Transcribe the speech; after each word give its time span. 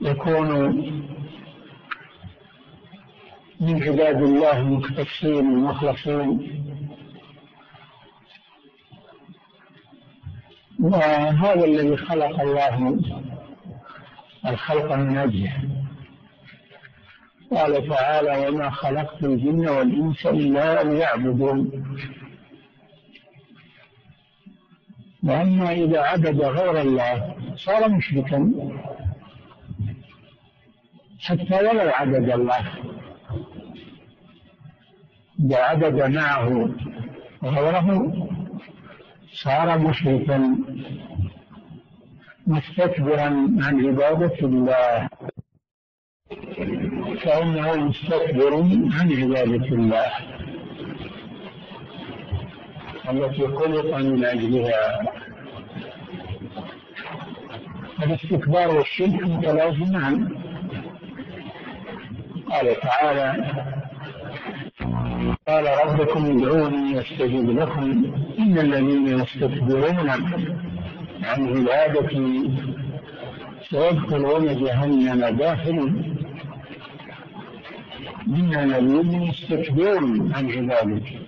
ويكون 0.00 0.50
من 3.60 3.82
عباد 3.82 4.22
الله 4.22 4.58
المختصين 4.58 5.38
المخلصين. 5.38 6.64
وهذا 10.80 11.64
الذي 11.64 11.96
خلق 11.96 12.40
الله 12.40 12.98
الخلق 14.46 14.92
من 14.92 15.16
أجله. 15.16 15.74
قال 17.50 17.88
تعالى 17.88 18.48
وما 18.48 18.70
خلقت 18.70 19.24
الجن 19.24 19.68
والإنس 19.68 20.26
إلا 20.26 20.82
أن 20.82 20.96
يعبدون 20.96 21.70
وأما 25.24 25.72
إذا 25.72 26.00
عبد 26.00 26.40
غير 26.40 26.80
الله 26.80 27.36
صار 27.64 27.88
مشركا. 27.88 28.52
حتى 31.20 31.54
ولو 31.54 31.90
عبد 31.90 32.30
الله. 32.30 32.64
إذا 35.40 35.56
عبد 35.56 36.02
معه 36.02 36.68
غيره 37.44 37.88
صار 39.32 39.78
مشركا. 39.78 40.56
مستكبرا 42.46 43.28
عن 43.64 43.86
عبادة 43.86 44.38
الله. 44.40 45.08
فإنه 47.22 47.76
مستكبر 47.76 48.54
عن 48.96 49.12
عبادة 49.20 49.68
الله. 49.78 50.12
التي 53.10 53.46
خلق 53.46 53.96
من 53.96 54.24
أجلها. 54.24 55.23
الاستكبار 58.04 58.76
والشرك 58.76 59.22
متلازمان 59.22 60.28
قال 62.50 62.80
تعالى 62.80 63.54
قال 65.48 65.66
ربكم 65.86 66.24
ادعوني 66.24 67.00
استجب 67.00 67.58
لكم. 67.58 68.04
إن 68.38 68.58
الذين 68.58 69.18
يستكبرون 69.18 70.10
عن 71.24 71.48
عبادتي 71.48 72.50
سيدخلون 73.70 74.64
جهنم 74.64 75.36
داخلين 75.36 76.16
إن 78.28 78.54
الذين 78.54 79.22
يستكبرون 79.22 80.32
عن 80.34 80.50
عبادتي. 80.50 81.18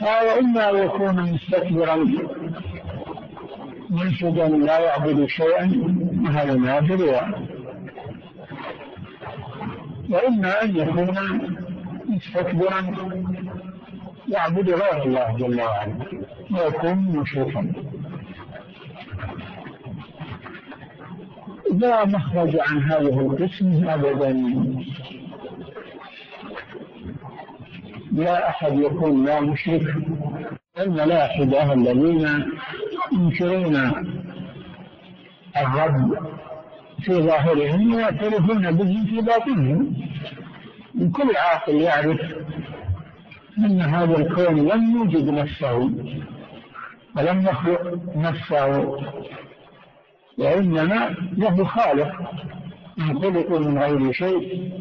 قال 0.00 0.26
إما 0.38 0.68
يكون 0.70 1.32
مستكبرا 1.32 2.06
ملحدا 3.92 4.48
لا 4.48 4.78
يعبد 4.78 5.26
شيئا 5.26 5.72
وهذا 6.24 6.54
نادر 6.54 7.02
وإما 10.10 10.62
أن 10.62 10.76
يكون 10.76 11.18
مستكبرا 12.08 12.80
يعبد 14.28 14.70
غير 14.70 15.02
الله 15.02 15.36
جل 15.38 15.60
وعلا 15.60 15.94
ويكون 16.50 16.98
مشركا. 16.98 17.72
لا 21.72 22.04
مخرج 22.04 22.56
عن 22.60 22.82
هذه 22.82 23.20
القسم 23.20 23.88
أبدا. 23.88 24.32
لا 28.12 28.48
أحد 28.48 28.78
يكون 28.78 29.24
لا 29.24 29.40
مشرك. 29.40 29.94
الملاحدة 30.78 31.72
الذين 31.72 32.46
ينكرون 33.12 33.76
الرب 35.56 36.18
في 37.02 37.14
ظاهرهم 37.14 37.94
ويعترفون 37.94 38.70
به 38.70 39.04
في 39.10 39.20
باطنهم. 39.20 39.96
من 40.94 41.12
كل 41.12 41.36
عاقل 41.36 41.74
يعرف 41.74 42.20
أن 43.58 43.80
هذا 43.80 44.16
الكون 44.16 44.68
لم 44.68 44.96
يوجد 44.96 45.28
نفسه 45.28 45.76
ولم 47.16 47.46
يخلق 47.46 48.16
نفسه 48.16 48.98
وإنما 50.38 51.16
له 51.36 51.64
خالق 51.64 52.12
إن 52.98 53.20
خلقوا 53.20 53.58
من 53.58 53.78
غير 53.78 54.12
شيء. 54.12 54.72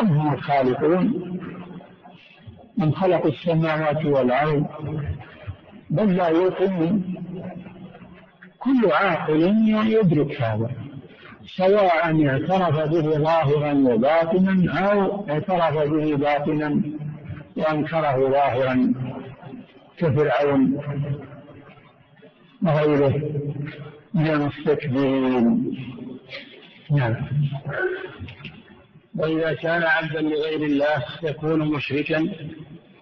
أم 0.00 0.06
هم 0.06 0.34
الخالقون 0.34 1.34
من 2.78 2.94
خلق 2.94 3.26
السماوات 3.26 4.04
والأرض. 4.04 4.66
بل 5.90 6.16
لا 6.16 6.28
يوقن 6.28 7.00
كل 8.58 8.92
عاقل 8.92 9.42
يدرك 9.86 10.42
هذا 10.42 10.70
سواء 11.56 12.26
اعترف 12.28 12.76
به 12.90 13.18
ظاهرا 13.18 13.72
وباطنا 13.72 14.72
أو 14.78 15.26
اعترف 15.30 15.76
به 15.90 16.16
باطنا 16.16 16.80
وأنكره 17.56 18.30
ظاهرا 18.30 18.94
كفرعون. 19.98 20.80
وغيره 22.62 23.22
من 24.14 24.26
المستكبرين. 24.26 25.76
نعم. 26.90 27.14
وإذا 29.16 29.52
كان 29.52 29.82
عبدا 29.82 30.20
لغير 30.20 30.62
الله 30.62 31.04
يكون 31.22 31.58
مشركا 31.58 32.28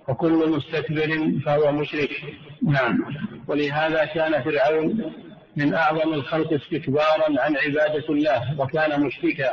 وكل 0.08 0.50
مستكبر 0.50 1.32
فهو 1.44 1.72
مشرك. 1.72 2.10
نعم. 2.62 3.04
ولهذا 3.48 4.04
كان 4.04 4.42
فرعون 4.42 5.12
من 5.56 5.74
أعظم 5.74 6.14
الخلق 6.14 6.52
استكبارا 6.52 7.40
عن 7.40 7.56
عبادة 7.56 8.08
الله 8.08 8.60
وكان 8.60 9.00
مشركا. 9.00 9.50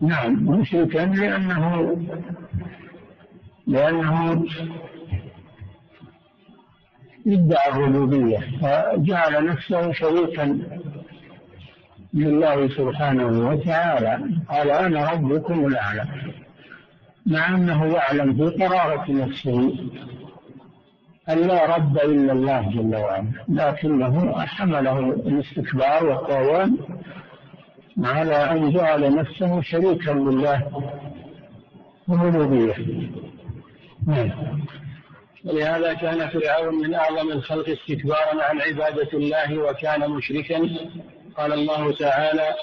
نعم. 0.00 0.32
مشركا 0.32 0.98
لأنه 0.98 1.96
لأنه 3.66 4.44
ادعى 7.26 7.68
الربوبية 7.68 8.38
فجعل 8.38 9.46
نفسه 9.46 9.92
شريكا 9.92 10.58
لله 12.14 12.68
سبحانه 12.68 13.48
وتعالى 13.48 14.20
قال 14.48 14.70
أنا 14.70 15.10
ربكم 15.12 15.66
الأعلى 15.66 16.04
مع 17.26 17.48
أنه 17.48 17.86
يعلم 17.86 18.34
في 18.34 18.64
قرارة 18.64 19.04
نفسه 19.08 19.74
أن 21.28 21.38
لا 21.38 21.76
رب 21.76 21.98
إلا 21.98 22.32
الله 22.32 22.70
جل 22.70 22.96
وعلا 22.96 23.30
لكنه 23.48 24.46
حمله 24.46 24.98
الاستكبار 24.98 26.04
والطغيان 26.04 26.76
على 28.04 28.34
أن 28.34 28.72
جعل 28.72 29.16
نفسه 29.16 29.60
شريكا 29.60 30.10
لله 30.10 30.82
الربوبية 32.08 32.74
نعم. 34.06 34.30
ولهذا 35.44 35.94
كان 35.94 36.28
فرعون 36.28 36.74
من 36.74 36.94
أعظم 36.94 37.32
الخلق 37.32 37.68
استكبارا 37.68 38.44
عن 38.44 38.60
عبادة 38.60 39.08
الله 39.14 39.58
وكان 39.58 40.10
مشركا. 40.10 40.68
قال 41.36 41.52
الله 41.52 41.92
تعالى 41.92 42.54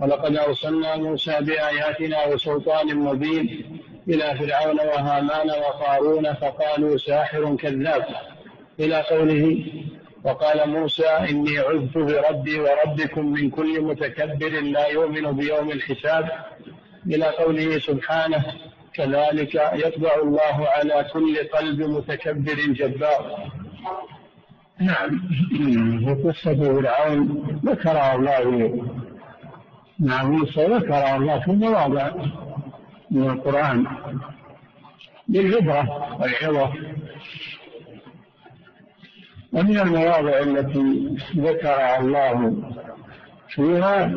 ولقد 0.00 0.36
أرسلنا 0.36 0.96
موسى 0.96 1.36
بآياتنا 1.40 2.26
وسلطان 2.26 2.96
مبين 2.96 3.80
إلى 4.08 4.34
فرعون 4.38 4.80
وهامان 4.80 5.50
وقارون 5.50 6.34
فقالوا 6.34 6.96
ساحر 6.96 7.56
كذاب. 7.56 8.04
إلى 8.80 9.00
قوله 9.00 9.66
وقال 10.24 10.68
موسى 10.68 11.06
إني 11.06 11.58
عذت 11.58 11.98
بربي 11.98 12.60
وربكم 12.60 13.32
من 13.32 13.50
كل 13.50 13.80
متكبر 13.80 14.48
لا 14.60 14.86
يؤمن 14.86 15.32
بيوم 15.32 15.70
الحساب. 15.70 16.30
إلى 17.06 17.24
قوله 17.24 17.78
سبحانه 17.78 18.44
كذلك 18.94 19.54
يطبع 19.54 20.14
الله 20.22 20.68
على 20.68 21.06
كل 21.12 21.36
قلب 21.48 21.80
متكبر 21.80 22.54
جبار. 22.54 23.50
نعم. 24.80 25.20
في 25.98 26.22
قصة 26.24 26.54
فرعون 26.54 27.46
ذكر 27.64 28.14
الله 28.14 28.84
مع 29.98 30.24
موسى 30.24 30.66
ذكر 30.66 31.16
الله 31.16 31.40
في 31.40 31.52
مواضع 31.52 32.10
من 33.10 33.30
القرآن. 33.30 33.86
للعبرة 35.28 36.16
والعظة 36.20 36.72
ومن 39.52 39.78
المواضع 39.78 40.38
التي 40.38 41.16
ذكر 41.36 41.98
الله 41.98 42.54
فيها 43.48 44.10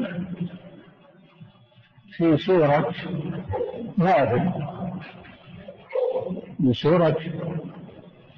في 2.17 2.37
سورة 2.37 2.93
غافر 4.01 4.51
من 6.59 6.73
سورة 6.73 7.17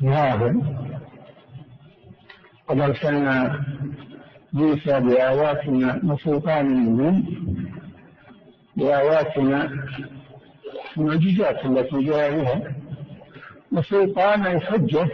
غافر 0.03 0.82
قد 2.67 2.79
أرسلنا 2.79 3.63
موسى 4.53 4.99
بآياتنا 4.99 6.01
وسلطان 6.03 6.65
مبين 6.65 7.25
بآياتنا 8.75 9.85
المعجزات 10.97 11.65
التي 11.65 12.03
جاء 12.03 12.31
بها. 12.31 12.61
وسلطان 13.71 14.45
الحجة 14.45 15.09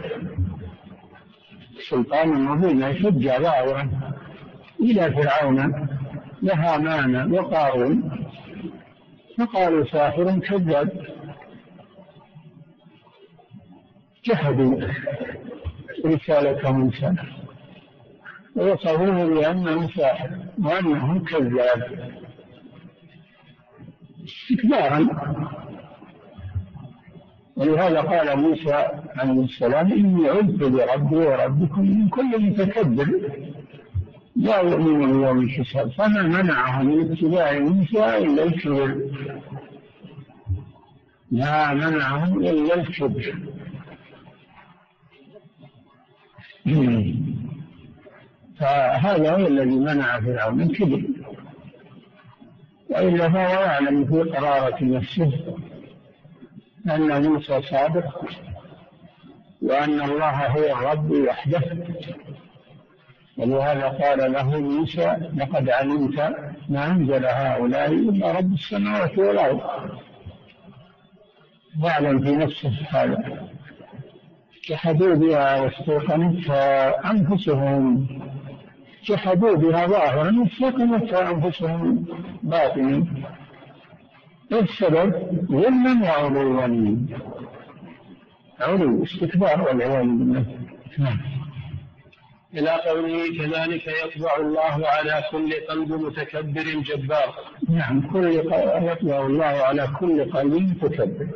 بالسلطان 1.76 2.32
المبين 2.32 2.84
حجة 2.84 3.38
ظاهرة 3.38 3.88
إلى 4.80 5.12
فرعون 5.12 5.88
وهامان 6.42 7.32
وقارون. 7.32 8.26
فقالوا 9.38 9.84
ساحر 9.84 10.38
كذاب. 10.38 11.06
جحدوا 14.24 14.80
رسالة 16.06 16.72
موسى. 16.72 17.14
ووصفوه 18.56 19.26
بأنه 19.26 19.88
ساحر 19.96 20.30
وأنه 20.62 21.24
كذاب. 21.24 22.10
استكبارا. 24.24 25.08
ولهذا 27.56 28.00
قال 28.00 28.38
موسى 28.38 28.88
عليه 29.16 29.44
السلام 29.44 29.92
إني 29.92 30.28
عدت 30.28 30.62
بربي 30.62 31.16
وربكم 31.16 31.80
من 31.80 32.08
كل 32.08 32.42
متكبر. 32.42 33.08
لا 34.36 34.60
يؤمن 34.60 35.12
بيوم 35.12 35.40
الحساب 35.40 35.90
فما 35.90 36.22
منعه 36.22 36.82
من 36.82 37.12
اتباع 37.12 37.58
موسى 37.58 38.18
إلا 38.18 38.42
الكبر. 38.42 39.10
ما 41.30 41.74
منعه 41.74 42.34
إلا 42.34 42.74
الكبر. 42.74 43.34
فهذا 48.60 49.30
هو 49.32 49.46
الذي 49.46 49.76
منع 49.76 50.20
فرعون 50.20 50.60
الكبر 50.60 51.02
وإلا 52.90 53.28
فهو 53.28 53.62
يعلم 53.62 54.04
في 54.04 54.30
قرارة 54.30 54.84
نفسه 54.84 55.32
أن 56.90 57.28
موسى 57.28 57.62
صادق 57.62 58.24
وأن 59.62 60.00
الله 60.00 60.46
هو 60.46 60.78
الرب 60.78 61.10
وحده. 61.10 61.62
ولهذا 63.38 63.88
قال 63.88 64.32
له 64.32 64.60
موسى 64.60 65.16
لقد 65.36 65.70
علمت 65.70 66.18
ما 66.68 66.86
أنزل 66.86 67.26
هؤلاء 67.26 67.92
إلا 67.92 68.32
رب 68.32 68.52
السماوات 68.52 69.18
والأرض. 69.18 69.60
واعلم 71.82 72.20
في 72.20 72.36
نفسه 72.36 72.72
هذا. 72.88 73.48
جحدوا 74.68 75.14
بها 75.14 75.60
واستيقنتها 75.60 77.10
أنفسهم 77.10 78.06
جحدوا 79.04 79.56
بها 79.56 79.86
ظاهرا 79.86 80.34
واستيقنتها 80.40 81.30
أنفسهم 81.30 82.04
باطنا 82.42 83.06
السبب 84.52 85.10
ظلما 85.50 85.92
وعلوا. 86.02 86.96
علو 88.60 89.02
استكبار 89.04 89.62
والعياذ 89.62 90.06
بالله. 90.06 90.44
نعم. 90.98 91.18
إلى 92.54 92.70
قوله 92.70 93.22
كذلك 93.38 93.86
يطبع 93.86 94.36
الله 94.36 94.86
على 94.86 95.24
كل 95.30 95.52
قلب 95.68 95.92
متكبر 95.92 96.66
جبار. 96.88 97.34
نعم 97.68 98.10
كل 98.12 98.26
يطبع 98.90 99.26
الله 99.26 99.44
على 99.44 99.88
كل 100.00 100.30
قلب 100.30 100.54
متكبر. 100.54 101.26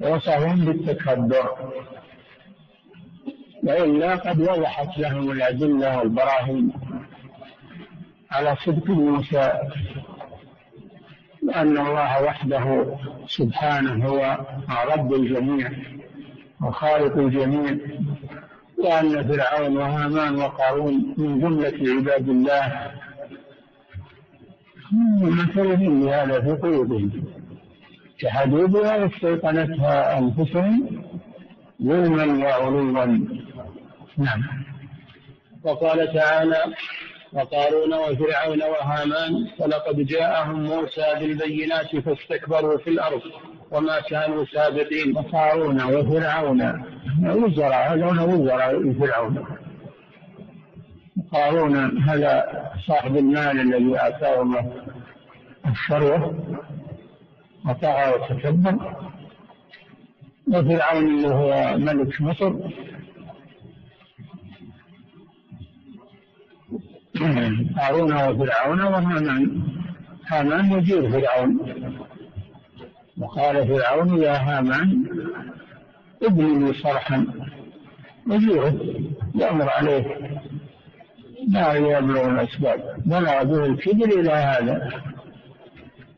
وصفهم 0.00 0.64
بالتكبر. 0.64 1.46
وإلا 3.66 4.14
قد 4.14 4.40
وضحت 4.40 4.98
لهم 4.98 5.30
الأدلة 5.30 5.98
والبراهين 5.98 6.72
على 8.30 8.56
صدق 8.56 8.90
موسى 8.90 9.52
وأن 11.42 11.78
الله 11.78 12.22
وحده 12.22 12.96
سبحانه 13.28 14.06
هو 14.06 14.38
رب 14.96 15.14
الجميع 15.14 15.70
وخالق 16.62 17.16
الجميع 17.16 17.76
وأن 18.78 19.28
فرعون 19.28 19.76
وهامان 19.76 20.36
وقارون 20.36 21.14
من 21.18 21.40
جملة 21.40 21.94
عباد 21.94 22.28
الله 22.28 22.90
مثلهم 25.20 26.06
لهذا 26.06 26.40
في 26.40 26.50
قلوبهم. 26.50 27.10
جحدوا 28.20 28.66
بها 28.66 28.96
واستيقنتها 28.96 30.18
أنفسهم 30.18 31.02
ظلما 31.82 32.44
وعلوا. 32.44 33.18
نعم. 34.18 34.42
وقال 35.64 36.12
تعالى 36.14 36.64
وقارون 37.32 37.94
وفرعون 37.94 38.62
وهامان 38.62 39.46
ولقد 39.58 40.06
جاءهم 40.06 40.62
موسى 40.62 41.14
بالبينات 41.20 41.96
فاستكبروا 41.96 42.78
في 42.78 42.90
الأرض 42.90 43.22
وما 43.70 44.00
كانوا 44.00 44.44
سابقين. 44.44 45.16
وقارون 45.16 45.82
وفرعون. 45.82 46.84
وزراء 47.24 47.92
هذول 47.92 48.20
وزراء 48.20 48.92
فرعون 48.92 49.46
قارون 51.32 52.02
هذا 52.02 52.62
صاحب 52.86 53.16
المال 53.16 53.60
الذي 53.60 53.96
آتاه 53.96 54.42
الله 54.42 54.72
الثروة 55.66 56.34
وطغى 57.68 58.12
وتكبر 58.14 58.96
وفرعون 60.48 61.06
اللي 61.06 61.28
هو 61.28 61.78
ملك 61.78 62.20
مصر. 62.20 62.52
هارون 67.78 68.12
وفرعون 68.12 68.80
وهامان. 68.80 69.62
هامان 70.26 70.72
وزير 70.72 71.10
فرعون. 71.10 71.58
وقال 73.18 73.68
فرعون 73.68 74.22
يا 74.22 74.36
هامان 74.36 75.04
ابن 76.22 76.66
لي 76.66 76.72
صرحا. 76.72 77.26
وزيره 78.30 78.74
يأمر 79.34 79.68
عليه 79.68 80.04
لا 81.48 81.72
يبلغ 81.72 82.28
الأسباب 82.28 82.80
بلغ 83.06 83.42
به 83.42 83.64
الكبر 83.64 84.20
إلى 84.20 84.32
هذا. 84.32 84.90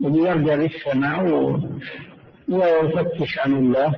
يرجع 0.01 0.55
للسماء 0.55 1.25
ويفتش 2.49 3.39
عن 3.39 3.53
الله. 3.53 3.95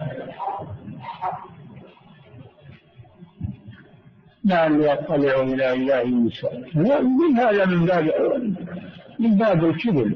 لعلي 4.44 4.90
يطلع 4.92 5.42
إلى 5.42 5.72
إله 5.72 6.04
موسى. 6.04 6.48
من 6.74 7.38
هذا؟ 7.38 7.64
من 7.64 7.86
باب 7.86 8.04
من 9.18 9.38
باب 9.38 9.64
الكبر. 9.64 10.12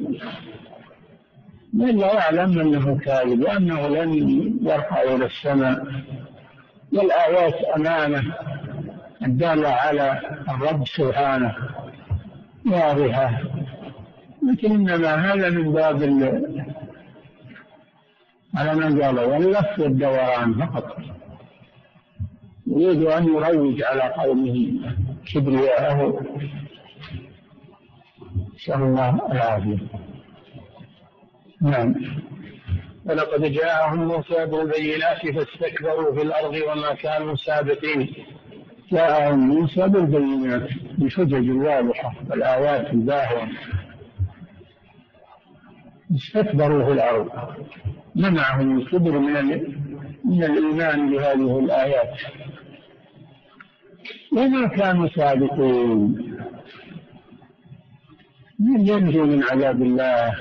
من 1.72 1.98
يعلم 1.98 2.60
أنه 2.60 2.98
كاذب 2.98 3.42
وأنه 3.42 3.88
لن 3.88 4.12
يرفع 4.62 5.02
إلى 5.02 5.26
السماء. 5.26 5.86
والآيات 6.92 7.54
أمامه 7.76 8.22
الدالة 9.22 9.68
على 9.68 10.20
الرب 10.48 10.86
سبحانه 10.86 11.54
واضحة. 12.66 13.40
لكن 14.48 14.70
إنما 14.72 15.14
هذا 15.14 15.50
من 15.50 15.72
باب 15.72 16.02
على 18.54 18.74
من 18.74 19.02
قال 19.02 19.20
واللف 19.20 19.78
والدوران 19.78 20.54
فقط. 20.54 20.96
يريد 22.66 23.02
أن 23.02 23.24
يروج 23.24 23.82
على 23.82 24.02
قومه 24.02 24.72
كبرياءه. 25.34 26.20
نسأل 28.54 28.82
الله 28.82 29.32
العافية. 29.32 29.78
نعم. 31.62 31.94
ولقد 33.06 33.42
جاءهم 33.42 34.04
موسى 34.04 34.46
بالبينات 34.46 35.26
فاستكبروا 35.34 36.14
في 36.14 36.22
الأرض 36.22 36.54
وما 36.54 36.94
كانوا 36.94 37.34
سابقين. 37.34 38.14
جاءهم 38.92 39.38
موسى 39.38 39.88
بالبينات 39.88 40.68
بحجج 40.98 41.50
واضحة 41.50 42.14
والآيات 42.30 42.92
الباهرة 42.92 43.48
استكبروا 46.14 46.84
في 46.84 46.92
الأرض. 46.92 47.28
منعهم 48.14 48.78
الكبر 48.78 49.18
من 49.18 49.74
من 50.24 50.44
الإيمان 50.44 51.10
بهذه 51.10 51.58
الآيات. 51.58 52.14
وما 54.34 54.68
كانوا 54.68 55.08
سابقين. 55.08 56.34
من 58.58 58.88
ينجو 58.88 59.24
من 59.26 59.42
عذاب 59.42 59.82
الله؟ 59.82 60.34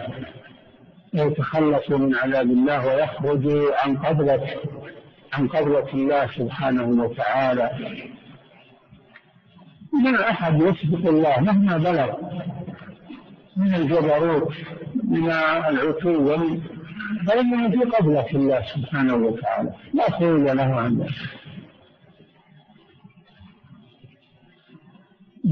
يتخلصوا 1.13 1.97
من 1.97 2.15
عذاب 2.15 2.51
الله 2.51 2.87
ويخرجوا 2.87 3.75
عن 3.83 3.97
قبضة 3.97 4.47
عن 5.33 5.47
قبضة 5.47 5.93
الله 5.93 6.27
سبحانه 6.27 7.03
وتعالى. 7.03 7.69
ما 9.93 10.29
أحد 10.29 10.61
يسبق 10.61 11.09
الله 11.09 11.39
مهما 11.39 11.77
بلغ. 11.77 12.11
من 13.57 13.75
الجبروت 13.75 14.53
من 15.03 15.31
العتو 15.69 16.37
فإنه 17.27 17.69
في 17.69 17.79
قبضة 17.79 18.29
الله 18.31 18.61
سبحانه 18.75 19.15
وتعالى. 19.15 19.71
لا 19.93 20.11
خروج 20.11 20.49
له 20.49 20.75
عن 20.75 20.97
ذلك. 20.99 21.42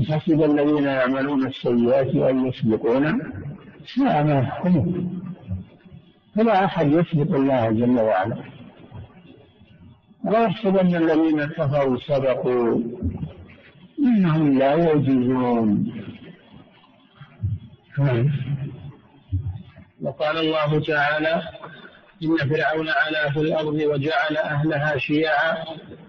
حسب 0.10 0.44
الذين 0.44 0.84
يعملون 0.84 1.48
السيئات 1.48 2.16
أن 2.16 2.48
يسبقونا؟ 2.48 3.20
ساء 3.96 4.24
ما 4.24 4.40
يحكمون 4.40 5.22
فلا 6.36 6.66
أحد 6.66 6.92
يسبق 6.92 7.36
الله 7.36 7.72
جل 7.72 8.00
وعلا. 8.00 8.44
لا 10.26 10.44
يحسبن 10.44 10.96
الذين 10.96 11.46
كفروا 11.46 11.98
سبقوا. 11.98 12.80
أنهم 14.00 14.58
لا 14.60 14.72
يوجزون 14.72 15.94
وقال 20.02 20.38
الله 20.38 20.80
تعالى 20.80 21.42
إن 22.24 22.38
فرعون 22.38 22.90
علا 22.90 23.32
في 23.32 23.40
الأرض 23.40 23.74
وجعل 23.74 24.38
أهلها 24.38 24.98
شيعا 24.98 25.58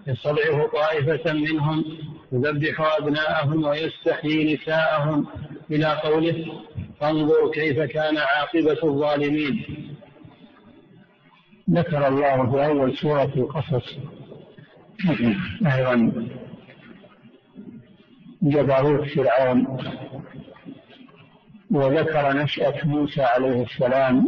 يستضعف 0.07 0.71
طائفة 0.73 1.33
منهم. 1.33 1.85
يذبح 2.33 2.97
أبناءهم 2.99 3.63
ويستحيي 3.63 4.53
نساءهم 4.53 5.27
إلى 5.71 5.85
قوله 5.85 6.45
فانظر 6.99 7.51
كيف 7.53 7.79
كان 7.79 8.17
عاقبة 8.17 8.77
الظالمين. 8.83 9.65
ذكر 11.69 12.07
الله 12.07 12.51
في 12.51 12.65
أول 12.65 12.97
سورة 12.97 13.31
القصص 13.35 13.97
أيضا 15.65 16.13
جبروت 18.41 19.07
فرعون 19.09 19.77
وذكر 21.71 22.33
نشأة 22.43 22.87
موسى 22.87 23.21
عليه 23.21 23.63
السلام 23.63 24.25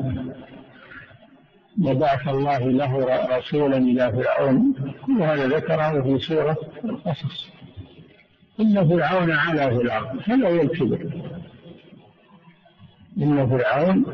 وبعث 1.81 2.27
الله 2.27 2.59
له 2.59 3.05
رسولا 3.38 3.77
إلى 3.77 4.12
فرعون 4.12 4.74
كل 5.05 5.21
هذا 5.21 5.47
ذكره 5.47 6.01
في 6.01 6.19
سورة 6.19 6.57
القصص. 6.85 7.54
إن 8.59 8.89
فرعون 8.89 9.31
علا 9.31 9.69
في 9.69 9.81
الأرض 9.81 10.19
هذا 10.25 10.47
هو 10.50 10.62
الكبر. 10.62 11.09
إن 13.17 13.50
فرعون 13.50 14.05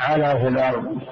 علا 0.00 0.38
في 0.38 0.48
الأرض 0.48 1.02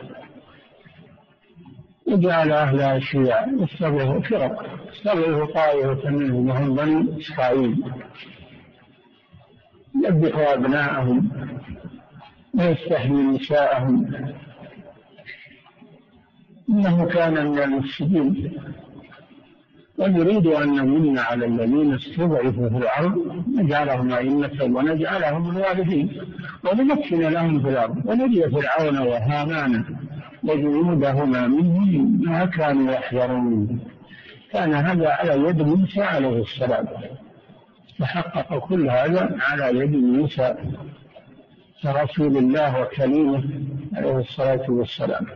وجعل 2.06 2.52
أهلها 2.52 2.98
شيعا 2.98 3.46
يستضعف 3.60 4.28
فرق. 4.28 4.80
يستضعف 4.92 5.50
طائفة 5.50 6.10
منهم 6.10 6.48
وهم 6.48 6.74
بني 6.74 7.20
إسرائيل. 7.20 7.84
يذبح 10.04 10.52
أبناءهم 10.52 11.30
ويستحيي 12.58 13.10
نساءهم. 13.10 14.24
إنه 16.68 17.04
كان 17.04 17.46
من 17.46 17.58
المفسدين. 17.58 18.52
ونريد 20.00 20.46
أن 20.46 20.68
نمن 20.68 21.18
على 21.18 21.44
الذين 21.46 21.94
استضعفوا 21.94 22.68
في 22.68 22.76
الأرض 22.76 23.44
نجعلهم 23.56 24.12
أئمة 24.12 24.58
ونجعلهم 24.62 25.50
الوارثين 25.50 26.06
ونمكن 26.64 27.20
لهم 27.20 27.62
في 27.62 27.68
الأرض. 27.68 27.96
ونري 28.06 28.50
فرعون 28.50 28.98
وهامان 28.98 29.84
وجنودهما 30.44 31.46
منهم 31.48 32.20
ما 32.24 32.44
كانوا 32.44 32.92
يحذرون 32.92 33.80
كان 34.52 34.74
هذا 34.74 35.08
على 35.08 35.48
يد 35.48 35.62
موسى 35.62 36.02
عليه 36.02 36.42
السلام. 36.42 36.86
تحقق 37.98 38.58
كل 38.58 38.90
هذا 38.90 39.36
على 39.40 39.78
يد 39.78 39.96
موسى 39.96 40.54
رسول 41.86 42.36
الله 42.36 42.80
وكليمه 42.80 43.44
عليه 43.94 44.18
الصلاة 44.18 44.70
والسلام. 44.70 45.26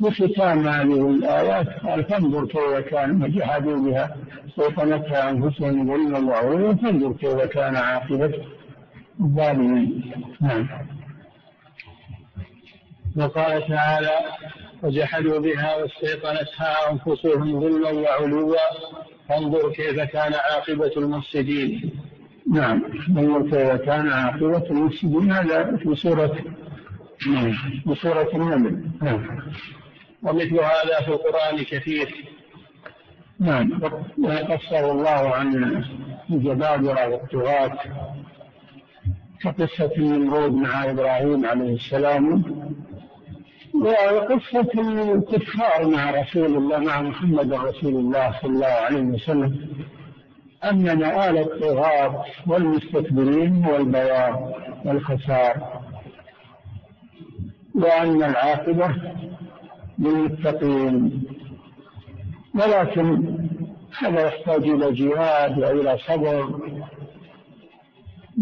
وختام 0.00 0.68
هذه 0.68 1.10
الآيات 1.10 1.68
قال 1.68 2.04
فانظر 2.04 2.46
كيف 2.46 2.88
كان 2.90 3.22
وجحدوا 3.22 3.90
بها. 3.90 4.16
وطلتها 4.56 5.30
أنفسهم 5.30 5.86
ظلما 5.86 6.18
وعلوا 6.18 6.74
فانظر 6.74 7.12
كيف 7.12 7.40
كان 7.40 7.76
عاقبة 7.76 8.32
الظالمين. 9.20 10.12
نعم. 10.40 10.68
وقال 13.16 13.68
تعالى 13.68 14.16
وجحدوا 14.82 15.38
بها 15.38 15.76
واستيقنتها 15.76 16.92
أنفسهم 16.92 17.60
ظلما 17.60 17.90
وعلوا. 17.90 18.56
فانظر 19.28 19.72
كيف 19.72 20.00
كان 20.00 20.32
عاقبة 20.34 20.92
المفسدين. 20.96 21.90
نعم. 22.52 22.82
انظر 23.18 23.42
كيف 23.42 23.82
كان 23.86 24.08
عاقبة 24.08 24.66
المفسدين. 24.70 25.32
هذا 25.32 25.76
في 25.76 25.94
سورة 25.94 26.38
نعم 27.26 27.52
في 27.84 27.94
سورة 27.94 28.28
النمل. 28.34 28.90
نعم. 29.02 29.42
ومثل 30.22 30.54
هذا 30.54 31.00
في 31.04 31.08
القرآن 31.08 31.62
كثير. 31.64 32.28
نعم. 33.40 33.82
وقصر 34.24 34.90
الله 34.90 35.34
عن 35.34 35.84
الجبابرة 36.30 37.08
والطغاة 37.08 37.78
كقصة 39.42 39.90
النمرود 39.96 40.52
مع 40.52 40.90
إبراهيم 40.90 41.46
عليه 41.46 41.74
السلام 41.74 42.44
وقصة 43.74 44.70
الكفار 44.74 45.88
مع 45.88 46.10
رسول 46.10 46.56
الله 46.56 46.78
مع 46.78 47.02
محمد 47.02 47.52
رسول 47.52 47.94
الله 47.94 48.34
صلى 48.42 48.50
الله 48.50 48.66
عليه 48.66 49.00
وسلم 49.02 49.68
أن 50.64 50.98
مآل 50.98 51.38
الطغاة 51.38 52.24
والمستكبرين 52.46 53.64
هو 53.64 53.76
البياض 53.76 54.52
والخسار 54.84 55.82
وأن 57.74 58.22
العاقبة 58.22 58.94
للمتقين. 59.98 61.22
ولكن 62.54 63.38
هذا 63.98 64.26
يحتاج 64.26 64.68
إلى 64.68 64.92
جهاد 64.92 65.58
وإلى 65.58 65.98
صبر 65.98 66.60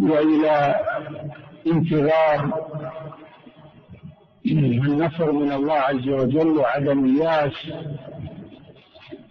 وإلى 0.00 0.80
انتظار. 1.66 2.70
النصر 4.46 5.32
من 5.32 5.52
الله 5.52 5.74
عز 5.74 6.08
وجل 6.08 6.48
وعدم 6.48 7.04
الياس؟ 7.04 7.52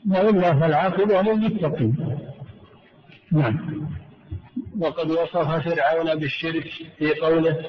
وإلا 0.09 0.59
فالعاقبة 0.59 1.21
للمتقين. 1.21 2.19
نعم. 3.31 3.89
وقد 4.79 5.11
وصف 5.11 5.69
فرعون 5.69 6.15
بالشرك 6.15 6.69
في 6.97 7.13
قوله 7.13 7.65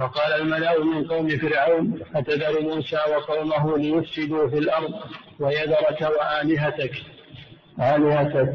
وقال 0.00 0.40
الملأ 0.40 0.84
من 0.84 1.04
قوم 1.04 1.28
فرعون 1.28 2.00
أتذر 2.14 2.62
موسى 2.62 2.96
وقومه 2.96 3.78
ليفسدوا 3.78 4.48
في 4.48 4.58
الأرض 4.58 4.94
ويذرك 5.40 6.00
وآلهتك. 6.00 6.92
آلهتك. 7.80 8.54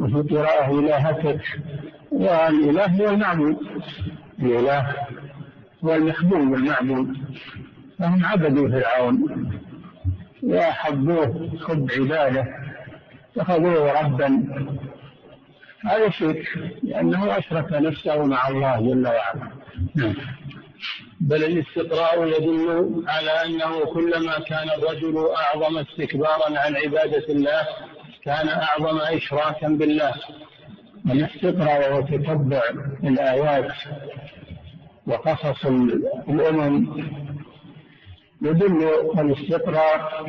وفي 0.00 0.34
قراءة 0.34 0.78
إلهتك. 0.80 1.40
والإله 2.12 2.86
هو 2.86 3.10
المعبود 3.10 3.56
الإله 4.38 4.94
هو 5.84 5.94
المخدوم 5.94 6.54
المعبود 6.54 7.16
فهم 7.98 8.24
عبدوا 8.24 8.68
فرعون. 8.68 9.50
وأحبوه. 10.42 11.50
حب 11.68 11.90
عبادة. 11.98 12.46
اتخذوه 13.36 14.00
ربا. 14.02 14.46
هذا 15.84 16.10
شرك 16.10 16.44
لأنه 16.82 17.38
أشرك 17.38 17.72
نفسه 17.72 18.24
مع 18.24 18.48
الله 18.48 18.80
جل 18.80 19.06
وعلا. 19.06 19.50
نعم. 19.94 20.14
بل 21.20 21.44
الاستقراء 21.44 22.26
يدل 22.26 23.04
على 23.08 23.30
أنه 23.30 23.84
كلما 23.84 24.38
كان 24.38 24.68
الرجل 24.78 25.26
أعظم 25.36 25.78
استكبارا 25.78 26.58
عن 26.58 26.76
عبادة 26.76 27.24
الله 27.28 27.66
كان 28.24 28.48
أعظم 28.48 28.98
إشراكا 28.98 29.68
بالله. 29.68 30.14
الاستقراء 31.10 31.98
وتتبع 31.98 32.62
الآيات 33.04 33.72
وقصص 35.06 35.66
الأمم. 36.28 37.04
يدل 38.42 38.88
الاستقراء 39.18 40.26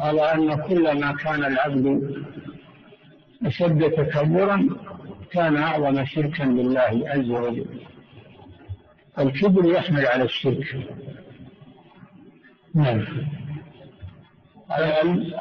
على 0.00 0.32
أن 0.34 0.54
كلما 0.62 1.12
كان 1.12 1.44
العبد 1.44 2.16
أشد 3.44 3.90
تكبرا 3.90 4.68
كان 5.32 5.56
أعظم 5.56 6.04
شركا 6.04 6.44
بالله 6.44 7.02
عز 7.06 7.30
وجل. 7.30 7.66
الكبر 9.18 9.64
يحمل 9.64 10.06
على 10.06 10.24
الشرك. 10.24 10.76
نعم. 12.74 13.06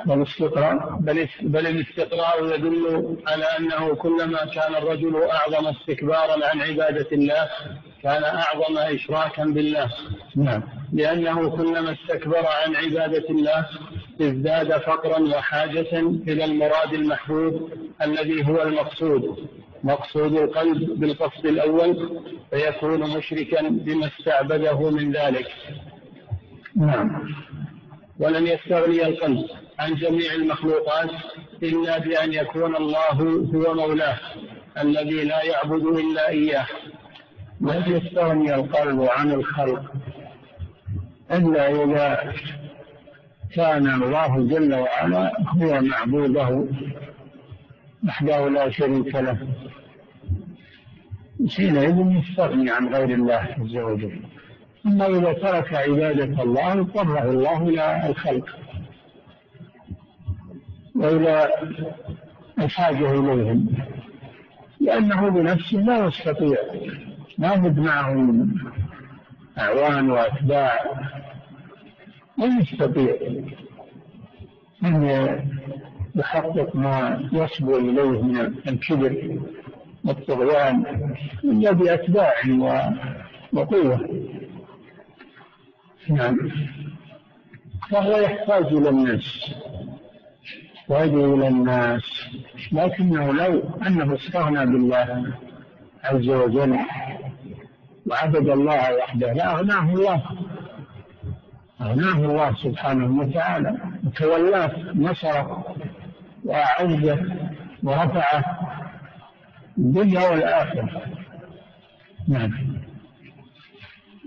والاستقراء 0.07 0.97
بل, 0.99 1.27
بل 1.41 1.67
الاستقراء 1.67 2.55
يدل 2.55 3.17
على 3.27 3.43
أنه 3.43 3.95
كلما 3.95 4.45
كان 4.45 4.75
الرجل 4.75 5.23
أعظم 5.23 5.67
استكبارا 5.67 6.45
عن 6.47 6.61
عبادة 6.61 7.07
الله 7.11 7.49
كان 8.05 8.23
أعظم 8.23 8.77
إشراكا 8.77 9.43
بالله. 9.43 9.91
نعم. 10.35 10.63
لأنه 10.93 11.49
كلما 11.49 11.91
استكبر 11.91 12.37
عن 12.37 12.75
عبادة 12.75 13.29
الله 13.29 13.65
ازداد 14.21 14.77
فقرا 14.77 15.19
وحاجة 15.19 15.99
إلى 16.27 16.45
المراد 16.45 16.93
المحبوب 16.93 17.69
الذي 18.01 18.47
هو 18.47 18.61
المقصود. 18.61 19.49
مقصود 19.83 20.33
القلب 20.37 20.99
بالقصد 20.99 21.45
الأول 21.45 22.21
فيكون 22.51 23.17
مشركا 23.17 23.69
بما 23.69 24.07
استعبده 24.07 24.89
من 24.89 25.11
ذلك. 25.11 25.47
نعم. 26.75 27.35
ولن 28.19 28.47
يستغني 28.47 29.07
القلب 29.07 29.45
عن 29.79 29.95
جميع 29.95 30.33
المخلوقات 30.33 31.09
إلا 31.63 31.97
بأن 31.97 32.33
يكون 32.33 32.75
الله 32.75 33.47
هو 33.55 33.73
مولاه 33.73 34.19
الذي 34.77 35.23
لا 35.23 35.43
يعبد 35.43 35.85
إلا 35.85 36.29
إياه. 36.29 36.67
لن 37.61 37.83
يستغني 37.87 38.55
القلب 38.55 39.01
عن 39.01 39.31
الخلق 39.31 39.93
إلا 41.31 41.83
إذا 41.83 42.33
كان 43.55 44.03
الله 44.03 44.47
جل 44.47 44.73
وعلا 44.73 45.31
هو 45.47 45.81
معبوده 45.81 46.65
وحده 48.07 48.49
لا 48.49 48.69
شريك 48.69 49.15
له. 49.15 49.37
حينئذ 51.55 52.21
يستغني 52.21 52.71
عن 52.71 52.87
غير 52.87 53.09
الله 53.09 53.55
عز 53.59 53.77
وجل. 53.77 54.19
أما 54.85 55.07
إذا 55.07 55.33
ترك 55.33 55.73
عبادة 55.73 56.43
الله 56.43 56.73
اضطره 56.73 57.29
الله 57.31 57.69
إلى 57.69 58.09
الخلق. 58.09 58.49
وإلى 60.95 61.49
الحاجة 62.59 63.11
إليهم. 63.11 63.67
لأنه 64.79 65.29
بنفسه 65.29 65.77
لا 65.77 66.05
يستطيع 66.05 66.57
ما 67.37 67.55
بد 67.55 67.79
معه 67.79 68.45
أعوان 69.57 70.11
وأتباع. 70.11 70.79
لا 72.37 72.59
يستطيع 72.59 73.15
أن 74.83 75.03
يحقق 76.15 76.75
ما 76.75 77.29
يصبو 77.33 77.77
إليه 77.77 78.21
من 78.21 78.37
الكبر 78.67 79.39
والطغيان 80.05 80.85
إلا 81.43 81.71
بأتباع 81.71 82.33
وقوة. 83.53 84.09
نعم. 86.09 86.37
فهو 87.91 88.17
يحتاج 88.17 88.65
إلى 88.65 88.89
الناس 88.89 89.51
يحتاج 90.75 91.13
إلى 91.13 91.47
الناس. 91.47 92.03
لكنه 92.71 93.31
لو 93.33 93.63
أنه 93.87 94.15
استغنى 94.15 94.65
بالله 94.65 95.33
عز 96.03 96.29
وجل 96.29 96.77
وعبد 98.07 98.49
الله 98.49 98.95
وحده. 98.95 99.33
لأغناه 99.33 99.93
الله. 99.93 100.21
أغناه 101.81 102.17
الله 102.17 102.55
سبحانه 102.63 103.21
وتعالى. 103.21 103.77
وتولاه 104.05 104.71
نصره 104.95 105.75
وأعزه 106.45 107.19
ورفعه 107.83 108.43
الدنيا 109.77 110.29
والآخرة 110.29 111.01
نعم. 112.27 112.51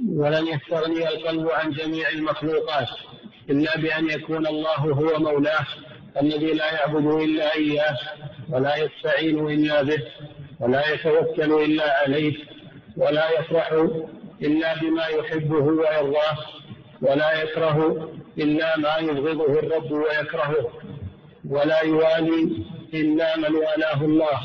ولن 0.08 0.46
يستغني 0.46 1.08
القلب 1.08 1.48
عن 1.50 1.70
جميع 1.70 2.08
المخلوقات 2.08 2.88
إلا 3.50 3.76
بأن 3.76 4.10
يكون 4.10 4.46
الله 4.46 4.76
هو 4.78 5.18
مولاه 5.18 5.66
الذي 6.22 6.52
لا 6.52 6.72
يعبد 6.74 7.06
إلا 7.06 7.54
إياه 7.54 7.96
ولا 8.48 8.76
يستعين 8.76 9.48
إلا 9.48 9.82
به 9.82 10.02
ولا 10.60 10.94
يتوكل 10.94 11.52
إلا 11.52 12.00
عليه. 12.02 12.36
ولا 12.98 13.40
يفرح 13.40 13.72
إلا 14.42 14.74
بما 14.80 15.06
يحبه 15.06 15.64
ويرضاه 15.64 16.36
ولا 17.02 17.42
يكره 17.42 18.08
إلا 18.38 18.78
ما 18.78 18.96
يبغضه 18.96 19.58
الرب 19.58 19.92
ويكرهه 19.92 20.70
ولا 21.50 21.80
يوالي 21.80 22.64
إلا 22.94 23.36
من 23.36 23.54
والاه 23.54 24.04
الله 24.04 24.40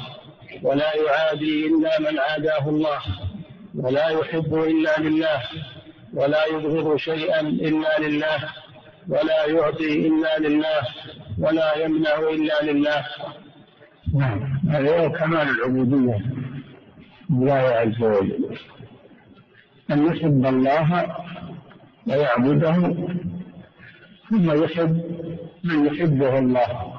ولا 0.63 0.95
يعادي 0.95 1.67
إلا 1.67 2.00
من 2.00 2.19
عاداه 2.19 2.69
الله 2.69 3.00
ولا 3.75 4.10
يحب 4.10 4.53
إلا 4.53 5.00
لله 5.00 5.41
ولا 6.13 6.45
يبغض 6.45 6.95
شيئا 6.98 7.39
إلا 7.41 8.00
لله 8.00 8.50
ولا 9.10 9.45
يعطي 9.45 10.07
إلا 10.07 10.39
لله 10.39 10.81
ولا 11.39 11.77
يمنع 11.77 12.19
إلا 12.19 12.72
لله. 12.72 13.05
نعم 14.15 14.60
هذا 14.69 15.00
هو 15.00 15.12
كمال 15.12 15.50
العبودية. 15.50 16.42
لله 17.34 17.54
عز 17.54 18.04
وجل. 18.04 18.58
أن 19.92 20.06
يحب 20.06 20.46
الله 20.46 21.16
ويعبده 22.08 22.96
ثم 24.30 24.63
يحب 24.63 25.02
من 25.63 25.86
يحبه 25.86 26.40
الله 26.40 26.94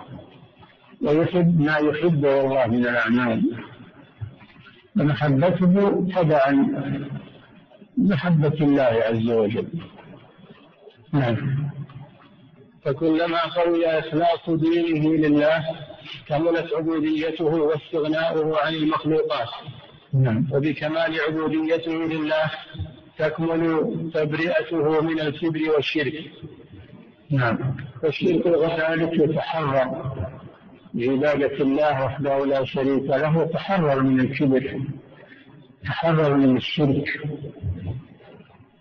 ويحب 1.02 1.60
ما 1.60 1.76
يحبه 1.76 2.40
الله 2.40 2.66
من 2.66 2.86
الأعمال. 2.86 3.64
ومحبته 5.00 6.06
تبعا 6.16 6.52
محبة 7.98 8.56
الله 8.60 8.82
عز 8.82 9.30
وجل. 9.30 9.68
نعم. 11.12 11.70
فكلما 12.82 13.44
قوي 13.44 13.86
إخلاص 13.86 14.50
دينه 14.50 15.14
لله 15.14 15.64
كملت 16.26 16.72
عبوديته 16.74 17.44
واستغناؤه 17.44 18.58
عن 18.60 18.74
المخلوقات. 18.74 19.48
نعم. 20.14 20.46
وبكمال 20.52 21.20
عبوديته 21.28 21.92
لله 21.92 22.50
تكمل 23.18 24.10
تبرئته 24.14 25.00
من 25.00 25.20
الكبر 25.20 25.60
والشرك. 25.74 26.30
نعم. 27.30 27.58
والشرك 28.02 28.46
وذلك 28.46 29.12
يتحرر. 29.12 30.12
بعبادة 30.94 31.56
الله 31.60 32.04
وحده 32.04 32.46
لا 32.46 32.64
شريك 32.64 33.02
له 33.02 33.44
تحرر 33.44 34.02
من 34.02 34.20
الكبر 34.20 34.80
تحرر 35.84 36.34
من 36.36 36.56
الشرك. 36.56 37.20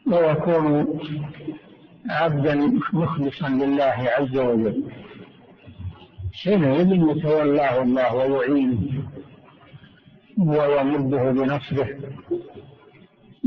ويكون 0.08 1.00
عبدا 2.10 2.56
مخلصا 2.94 3.50
لله 3.50 4.10
عز 4.18 4.38
وجل. 4.38 4.84
حينئذ 6.34 6.90
يتولاه 6.92 7.82
الله 7.82 8.16
ويعينه. 8.16 8.80
ويمده 10.38 11.32
بنصره 11.32 11.90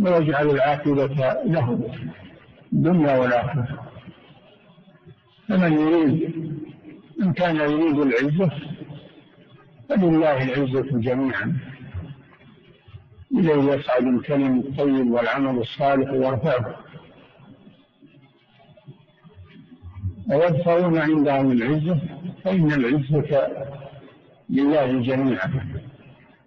ويجعل 0.02 0.50
العاقبة 0.50 1.06
له 1.44 1.90
الدنيا 2.72 3.18
والآخرة. 3.18 3.90
فمن 5.48 5.72
يريد 5.72 6.34
إن 7.22 7.32
كان 7.32 7.56
يريد 7.56 7.98
العزة 7.98 8.50
فلله 9.88 10.42
العزة 10.42 10.98
جميعا. 10.98 11.56
إليه 13.32 13.72
يصعد 13.72 14.06
الكلم 14.06 14.58
الطيب 14.58 15.10
والعمل 15.10 15.58
الصالح 15.58 16.10
ويرفعه. 16.10 16.76
ويدفعون 20.28 20.98
عندهم 20.98 21.52
العزة 21.52 22.00
فإن 22.44 22.72
العزة 22.72 23.48
لله 24.50 25.00
جميعا. 25.00 25.66